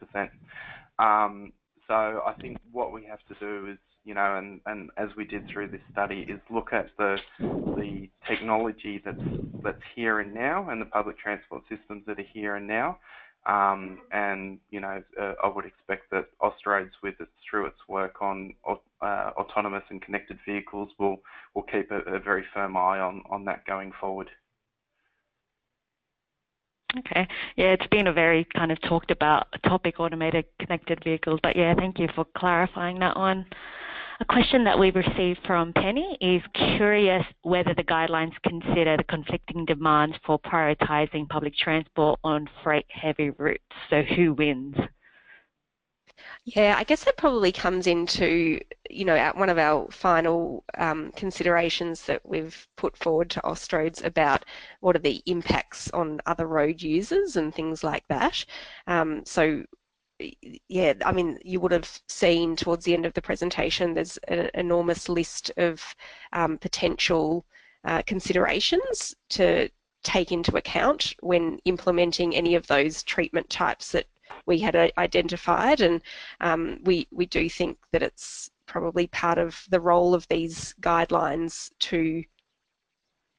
Um, 0.99 1.53
so 1.89 2.23
I 2.27 2.35
think 2.41 2.59
what 2.73 2.93
we 2.93 3.05
have 3.05 3.19
to 3.29 3.35
do 3.41 3.71
is, 3.73 3.79
you 4.05 4.15
know, 4.15 4.37
and, 4.37 4.61
and 4.67 4.91
as 4.97 5.09
we 5.17 5.25
did 5.25 5.49
through 5.49 5.69
this 5.69 5.81
study, 5.93 6.27
is 6.29 6.41
look 6.51 6.73
at 6.73 6.87
the 6.99 7.19
the 7.41 8.09
technology 8.27 9.03
that's 9.05 9.19
that's 9.63 9.83
here 9.95 10.21
and 10.21 10.33
now, 10.33 10.71
and 10.71 10.81
the 10.81 10.87
public 10.87 11.19
transport 11.19 11.63
systems 11.69 12.05
that 12.07 12.19
are 12.19 12.27
here 12.33 12.57
and 12.57 12.67
now. 12.67 12.99
Um, 13.47 13.99
and 14.11 14.59
you 14.71 14.81
know, 14.81 15.03
uh, 15.21 15.35
I 15.43 15.49
would 15.49 15.67
expect 15.67 16.11
that 16.11 16.27
Austroads, 16.41 16.93
with 17.03 17.15
its 17.21 17.31
through 17.49 17.67
its 17.67 17.79
work 17.89 18.23
on 18.23 18.55
uh, 18.67 19.31
autonomous 19.37 19.85
and 19.91 20.01
connected 20.01 20.39
vehicles, 20.47 20.91
will 20.99 21.19
will 21.55 21.65
keep 21.65 21.91
a, 21.91 22.01
a 22.01 22.19
very 22.19 22.45
firm 22.55 22.77
eye 22.77 23.01
on 23.01 23.23
on 23.29 23.45
that 23.45 23.67
going 23.67 23.93
forward. 24.01 24.31
Okay. 26.99 27.27
Yeah, 27.57 27.73
it's 27.73 27.87
been 27.89 28.07
a 28.07 28.13
very 28.13 28.47
kind 28.57 28.71
of 28.71 28.81
talked 28.83 29.11
about 29.11 29.49
topic, 29.67 29.99
automated 29.99 30.45
connected 30.61 31.03
vehicles. 31.03 31.41
But 31.43 31.57
yeah, 31.57 31.75
thank 31.75 31.99
you 31.99 32.09
for 32.15 32.25
clarifying 32.37 32.99
that 33.01 33.17
one. 33.17 33.47
A 34.21 34.25
question 34.25 34.63
that 34.65 34.79
we've 34.79 34.95
received 34.95 35.41
from 35.45 35.73
Penny 35.73 36.17
is 36.21 36.41
curious 36.55 37.25
whether 37.43 37.75
the 37.75 37.83
guidelines 37.83 38.33
consider 38.47 38.97
the 38.97 39.05
conflicting 39.05 39.65
demands 39.65 40.17
for 40.25 40.39
prioritising 40.39 41.29
public 41.29 41.57
transport 41.57 42.21
on 42.23 42.49
freight 42.63 42.87
heavy 42.89 43.31
routes. 43.31 43.65
So 43.91 44.03
who 44.03 44.33
wins? 44.35 44.77
Yeah, 46.45 46.77
I 46.79 46.85
guess 46.85 47.05
that 47.05 47.17
probably 47.17 47.51
comes 47.51 47.87
into, 47.87 48.61
you 48.89 49.05
know, 49.05 49.17
at 49.17 49.37
one 49.37 49.49
of 49.49 49.59
our 49.59 49.89
final 49.91 50.63
um, 50.79 51.11
considerations 51.17 52.07
that 52.07 52.21
we've 52.25 52.69
put 52.77 52.97
forward 52.97 53.31
to 53.31 53.41
Austroads 53.41 54.05
about 54.05 54.45
what 54.81 54.95
are 54.95 55.01
the 55.01 55.23
impacts 55.27 55.91
on 55.91 56.21
other 56.27 56.47
road 56.47 56.83
users 56.83 57.37
and 57.37 57.53
things 57.53 57.83
like 57.83 58.07
that. 58.09 58.45
Um, 58.87 59.25
so, 59.25 59.65
yeah, 60.69 60.95
I 61.05 61.13
mean, 61.13 61.39
you 61.45 61.61
would 61.61 61.73
have 61.73 62.01
seen 62.09 62.57
towards 62.57 62.85
the 62.85 62.95
end 62.95 63.07
of 63.07 63.15
the 63.15 63.23
presentation, 63.23 63.95
there's 63.95 64.17
an 64.29 64.51
enormous 64.55 65.09
list 65.09 65.51
of 65.57 65.83
um, 66.33 66.59
potential 66.59 67.45
uh, 67.85 68.03
considerations 68.07 69.15
to 69.31 69.69
take 70.05 70.31
into 70.33 70.57
account 70.57 71.15
when 71.21 71.59
implementing 71.65 72.35
any 72.35 72.55
of 72.55 72.67
those 72.67 73.03
treatment 73.03 73.49
types 73.51 73.91
that 73.93 74.07
we 74.47 74.59
had 74.59 74.77
uh, 74.77 74.89
identified, 74.99 75.81
and 75.81 76.03
um, 76.41 76.79
we 76.85 77.07
we 77.11 77.27
do 77.27 77.49
think 77.49 77.79
that 77.93 78.03
it's 78.03 78.51
probably 78.67 79.07
part 79.09 79.39
of 79.39 79.65
the 79.71 79.81
role 79.81 80.15
of 80.15 80.27
these 80.29 80.75
guidelines 80.81 81.71
to 81.79 82.23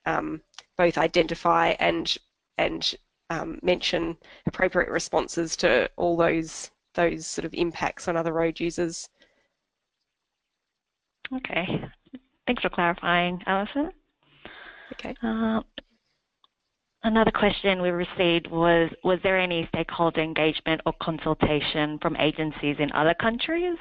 um, 0.05 0.41
both 0.77 0.97
identify 0.97 1.69
and 1.79 2.17
and 2.57 2.95
um, 3.29 3.59
mention 3.61 4.17
appropriate 4.45 4.89
responses 4.89 5.55
to 5.57 5.89
all 5.95 6.15
those 6.17 6.71
those 6.93 7.27
sort 7.27 7.45
of 7.45 7.53
impacts 7.53 8.07
on 8.07 8.15
other 8.15 8.31
road 8.31 8.59
users. 8.59 9.09
Okay. 11.33 11.83
Thanks 12.47 12.61
for 12.61 12.69
clarifying, 12.69 13.41
Alison. 13.47 13.91
Okay. 14.93 15.13
Uh, 15.21 15.61
Another 17.05 17.29
question 17.29 17.83
we 17.83 17.91
received 17.91 18.47
was, 18.49 18.89
was 19.03 19.19
there 19.21 19.39
any 19.39 19.67
stakeholder 19.67 20.21
engagement 20.21 20.81
or 20.87 20.93
consultation 21.03 21.99
from 22.01 22.15
agencies 22.15 22.77
in 22.79 22.91
other 22.93 23.13
countries? 23.13 23.77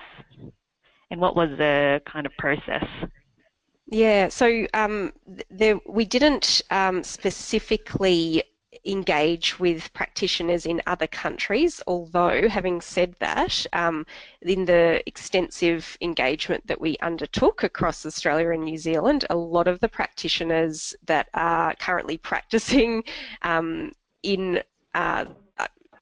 And 1.10 1.18
what 1.18 1.34
was 1.34 1.48
the 1.56 2.02
kind 2.04 2.26
of 2.26 2.32
process? 2.36 2.84
Yeah, 3.86 4.28
so 4.28 4.66
um, 4.74 5.14
there, 5.48 5.80
we 5.88 6.04
didn't 6.04 6.60
um, 6.70 7.02
specifically 7.02 8.42
engage 8.86 9.58
with 9.58 9.92
practitioners 9.92 10.66
in 10.66 10.82
other 10.86 11.06
countries, 11.06 11.82
although 11.86 12.48
having 12.48 12.80
said 12.80 13.14
that, 13.18 13.66
um, 13.72 14.06
in 14.42 14.64
the 14.64 15.02
extensive 15.06 15.96
engagement 16.00 16.66
that 16.66 16.80
we 16.80 16.96
undertook 17.02 17.62
across 17.62 18.04
Australia 18.04 18.50
and 18.50 18.64
New 18.64 18.78
Zealand, 18.78 19.24
a 19.30 19.36
lot 19.36 19.68
of 19.68 19.80
the 19.80 19.88
practitioners 19.88 20.94
that 21.06 21.28
are 21.34 21.74
currently 21.76 22.18
practicing 22.18 23.02
um, 23.42 23.92
in 24.22 24.62
uh, 24.94 25.24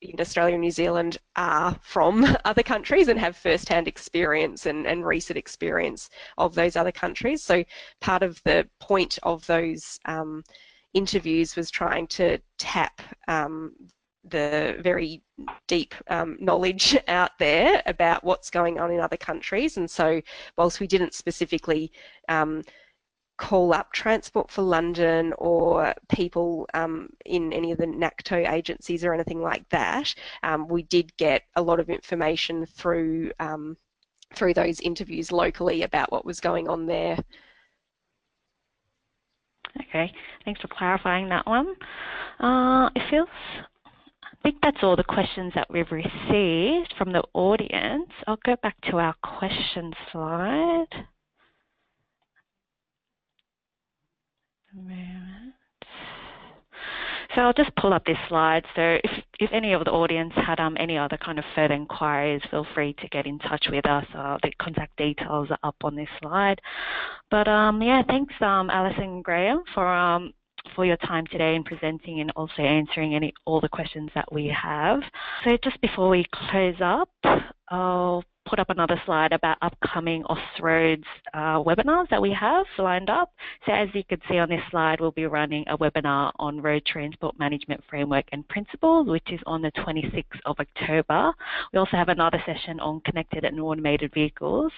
in 0.03 0.21
Australia 0.21 0.55
and 0.55 0.63
New 0.63 0.71
Zealand 0.71 1.19
are 1.37 1.77
from 1.81 2.27
other 2.45 2.63
countries 2.63 3.09
and 3.09 3.19
have 3.19 3.37
first-hand 3.37 3.87
experience 3.87 4.67
and, 4.67 4.87
and 4.87 5.07
recent 5.07 5.39
experience 5.39 6.11
of 6.39 6.55
those 6.55 6.77
other 6.77 6.93
countries. 6.93 7.43
So 7.43 7.65
part 8.01 8.23
of 8.23 8.43
the 8.45 8.69
point 8.81 9.19
of 9.23 9.47
those 9.47 10.01
um, 10.05 10.43
interviews 10.95 11.57
was 11.57 11.71
trying 11.71 12.07
to 12.09 12.39
tap 12.59 13.01
um, 13.29 13.73
the 14.25 14.77
very 14.81 15.23
deep 15.67 15.95
um, 16.09 16.37
knowledge 16.41 16.97
out 17.09 17.33
there 17.39 17.83
about 17.87 18.25
what's 18.25 18.51
going 18.51 18.79
on 18.79 18.91
in 18.91 19.01
other 19.01 19.17
countries. 19.17 19.77
And 19.77 19.91
so, 19.91 20.21
whilst 20.57 20.81
we 20.81 20.87
didn't 20.87 21.15
specifically 21.15 21.93
um, 22.29 22.63
call 23.39 23.73
up 23.75 23.93
Transport 23.93 24.51
for 24.51 24.63
London 24.63 25.33
or 25.39 25.95
people 26.09 26.69
um, 26.75 27.09
in 27.25 27.53
any 27.53 27.73
of 27.73 27.79
the 27.79 27.87
NACTO 27.87 28.47
agencies 28.49 29.05
or 29.05 29.13
anything 29.13 29.41
like 29.41 29.69
that, 29.71 30.15
um, 30.43 30.69
we 30.69 30.85
did 30.85 31.17
get 31.17 31.43
a 31.57 31.63
lot 31.63 31.81
of 31.81 31.91
information 31.91 32.67
through 32.67 33.33
um, 33.41 33.77
through 34.35 34.55
those 34.55 34.81
interviews 34.81 35.31
locally 35.31 35.83
about 35.83 36.11
what 36.11 36.25
was 36.25 36.41
going 36.41 36.69
on 36.69 36.87
there. 36.87 37.19
Okay, 39.81 40.13
thanks 40.45 40.61
for 40.61 40.69
clarifying 40.69 41.29
that 41.29 41.47
one. 41.47 41.75
Uh, 42.41 42.91
it 42.95 43.03
feels, 43.11 43.29
I 44.25 44.37
think 44.43 44.57
that's 44.63 44.79
all 44.83 44.97
the 44.97 45.05
questions 45.05 45.53
that 45.55 45.69
we've 45.71 45.91
received 45.91 46.95
from 46.99 47.13
the 47.13 47.23
audience. 47.33 48.11
I'll 48.27 48.39
go 48.45 48.57
back 48.63 48.77
to 48.91 48.99
our 48.99 49.15
question 49.23 49.93
slide. 50.11 50.87
So 57.35 57.41
I'll 57.41 57.53
just 57.53 57.75
pull 57.77 57.93
up 57.93 58.05
this 58.05 58.19
slide. 58.29 58.65
So 58.77 58.99
if, 59.03 59.11
if 59.41 59.51
any 59.53 59.73
of 59.73 59.85
the 59.85 59.91
audience 59.91 60.33
had 60.37 60.61
um, 60.61 60.77
any 60.79 60.99
other 60.99 61.17
kind 61.17 61.39
of 61.39 61.45
further 61.55 61.75
inquiries, 61.75 62.43
feel 62.51 62.67
free 62.75 62.95
to 62.95 63.09
get 63.09 63.27
in 63.27 63.39
touch 63.39 63.67
with 63.71 63.87
us. 63.87 64.05
Uh, 64.15 64.39
the 64.43 64.53
contact 64.61 64.97
details 64.97 65.49
are 65.51 65.59
up 65.63 65.77
on 65.83 65.97
this 65.97 66.09
slide. 66.21 66.61
But 67.31 67.49
um, 67.49 67.83
yeah, 67.83 68.03
thanks 68.07 68.35
um, 68.41 68.69
Alison 68.69 69.23
Graham 69.23 69.63
for 69.75 69.87
um, 69.87 70.35
for 70.77 70.85
your 70.85 70.97
time 70.99 71.27
today 71.27 71.55
in 71.55 71.65
presenting 71.65 72.21
and 72.21 72.31
also 72.37 72.63
answering 72.63 73.15
any 73.15 73.33
all 73.47 73.61
the 73.61 73.69
questions 73.69 74.11
that 74.15 74.31
we 74.33 74.47
have. 74.47 75.01
So 75.45 75.57
just 75.65 75.81
before 75.81 76.09
we 76.09 76.27
close 76.51 76.77
up, 76.81 77.09
I'll 77.69 78.25
put 78.47 78.59
up 78.59 78.71
another 78.71 79.01
slide 79.07 79.33
about 79.33 79.57
upcoming 79.63 80.25
Austroads 80.25 81.05
uh, 81.35 81.63
webinars 81.63 82.09
that 82.11 82.21
we 82.21 82.33
have 82.39 82.67
lined 82.79 83.09
up. 83.09 83.33
So 83.67 83.73
as 83.73 83.89
you 83.95 84.05
can 84.05 84.21
see 84.29 84.39
on 84.39 84.49
this 84.49 84.61
slide, 84.71 85.01
we'll 85.01 85.11
be 85.11 85.27
running 85.27 85.65
a 85.69 85.79
webinar 85.79 86.33
on 86.37 86.61
Road 86.61 86.85
Transport 86.85 87.39
Management 87.39 87.83
Framework 87.89 88.25
and 88.33 88.47
Principles, 88.49 89.09
which 89.09 89.31
is 89.33 89.41
on 89.47 89.63
the 89.63 89.71
26th 89.73 90.25
of 90.45 90.57
October. 90.59 91.33
We 91.73 91.79
also 91.79 91.97
have 91.97 92.09
another 92.09 92.43
session 92.45 92.81
on 92.81 93.01
connected 93.01 93.45
and 93.45 93.61
automated 93.61 94.13
vehicles. 94.13 94.73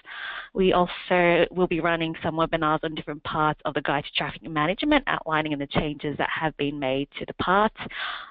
We 0.55 0.73
also 0.73 1.47
will 1.51 1.67
be 1.67 1.81
running 1.81 2.15
some 2.23 2.37
webinars 2.37 2.81
on 2.85 2.95
different 2.95 3.23
parts 3.25 3.61
of 3.65 3.75
the 3.75 3.83
Guide 3.83 4.05
to 4.05 4.13
Traffic 4.13 4.43
Management, 4.43 5.05
outlining 5.07 5.59
the 5.59 5.67
changes 5.67 6.17
that 6.19 6.31
have 6.31 6.57
been 6.57 6.79
made 6.79 7.09
to 7.19 7.27
the 7.27 7.35
parts. 7.35 7.77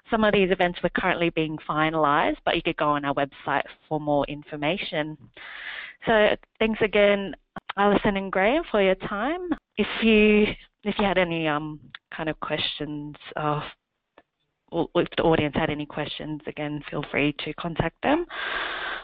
Some 0.09 0.23
of 0.23 0.33
these 0.33 0.51
events 0.51 0.79
were 0.83 0.89
currently 0.89 1.31
being 1.31 1.57
finalised, 1.67 2.37
but 2.45 2.55
you 2.55 2.61
could 2.61 2.77
go 2.77 2.89
on 2.89 3.05
our 3.05 3.13
website 3.13 3.63
for 3.87 3.99
more 3.99 4.25
information. 4.25 5.17
So 6.05 6.35
thanks 6.59 6.79
again, 6.81 7.35
Alison 7.77 8.17
and 8.17 8.31
Graham, 8.31 8.63
for 8.69 8.81
your 8.81 8.95
time. 8.95 9.49
If 9.77 9.87
you 10.03 10.47
if 10.83 10.95
you 10.99 11.05
had 11.05 11.17
any 11.17 11.47
um, 11.47 11.79
kind 12.15 12.29
of 12.29 12.39
questions 12.41 13.15
uh, 13.35 13.61
if 14.95 15.07
the 15.17 15.23
audience 15.23 15.55
had 15.55 15.69
any 15.69 15.85
questions, 15.85 16.41
again, 16.47 16.81
feel 16.89 17.03
free 17.11 17.35
to 17.45 17.53
contact 17.53 17.95
them. 18.03 18.25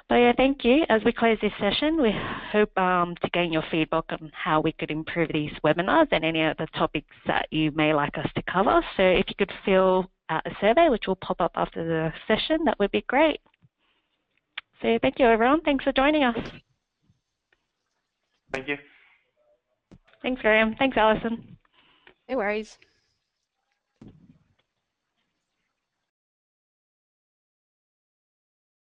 So 0.10 0.16
yeah, 0.16 0.34
thank 0.36 0.64
you. 0.64 0.84
As 0.90 1.02
we 1.06 1.12
close 1.12 1.38
this 1.42 1.52
session, 1.60 2.02
we 2.02 2.12
hope 2.52 2.76
um, 2.78 3.16
to 3.22 3.30
gain 3.30 3.54
your 3.54 3.64
feedback 3.70 4.06
on 4.10 4.32
how 4.34 4.60
we 4.60 4.72
could 4.72 4.90
improve 4.90 5.30
these 5.32 5.52
webinars 5.64 6.08
and 6.12 6.26
any 6.26 6.44
other 6.44 6.66
topics 6.76 7.16
that 7.28 7.48
you 7.52 7.72
may 7.72 7.94
like 7.94 8.18
us 8.18 8.28
to 8.36 8.42
cover. 8.52 8.82
So 8.98 9.04
if 9.04 9.26
you 9.28 9.36
could 9.38 9.52
fill 9.64 10.10
out 10.30 10.46
a 10.48 10.52
survey, 10.60 10.90
which 10.90 11.04
will 11.08 11.16
pop 11.18 11.40
up 11.40 11.52
after 11.56 11.88
the 11.88 12.12
session, 12.28 12.66
that 12.66 12.80
would 12.80 12.92
be 12.92 13.06
great. 13.08 13.40
So 14.82 14.98
thank 15.02 15.20
you 15.20 15.26
everyone. 15.26 15.62
Thanks 15.62 15.84
for 15.84 15.92
joining 15.92 16.24
us. 16.24 16.38
Thank 18.54 18.68
you. 18.68 18.78
Thanks, 20.22 20.42
Graham. 20.42 20.76
Thanks, 20.76 20.98
Alison. 20.98 21.58
No 22.30 22.38
worries. 22.38 22.78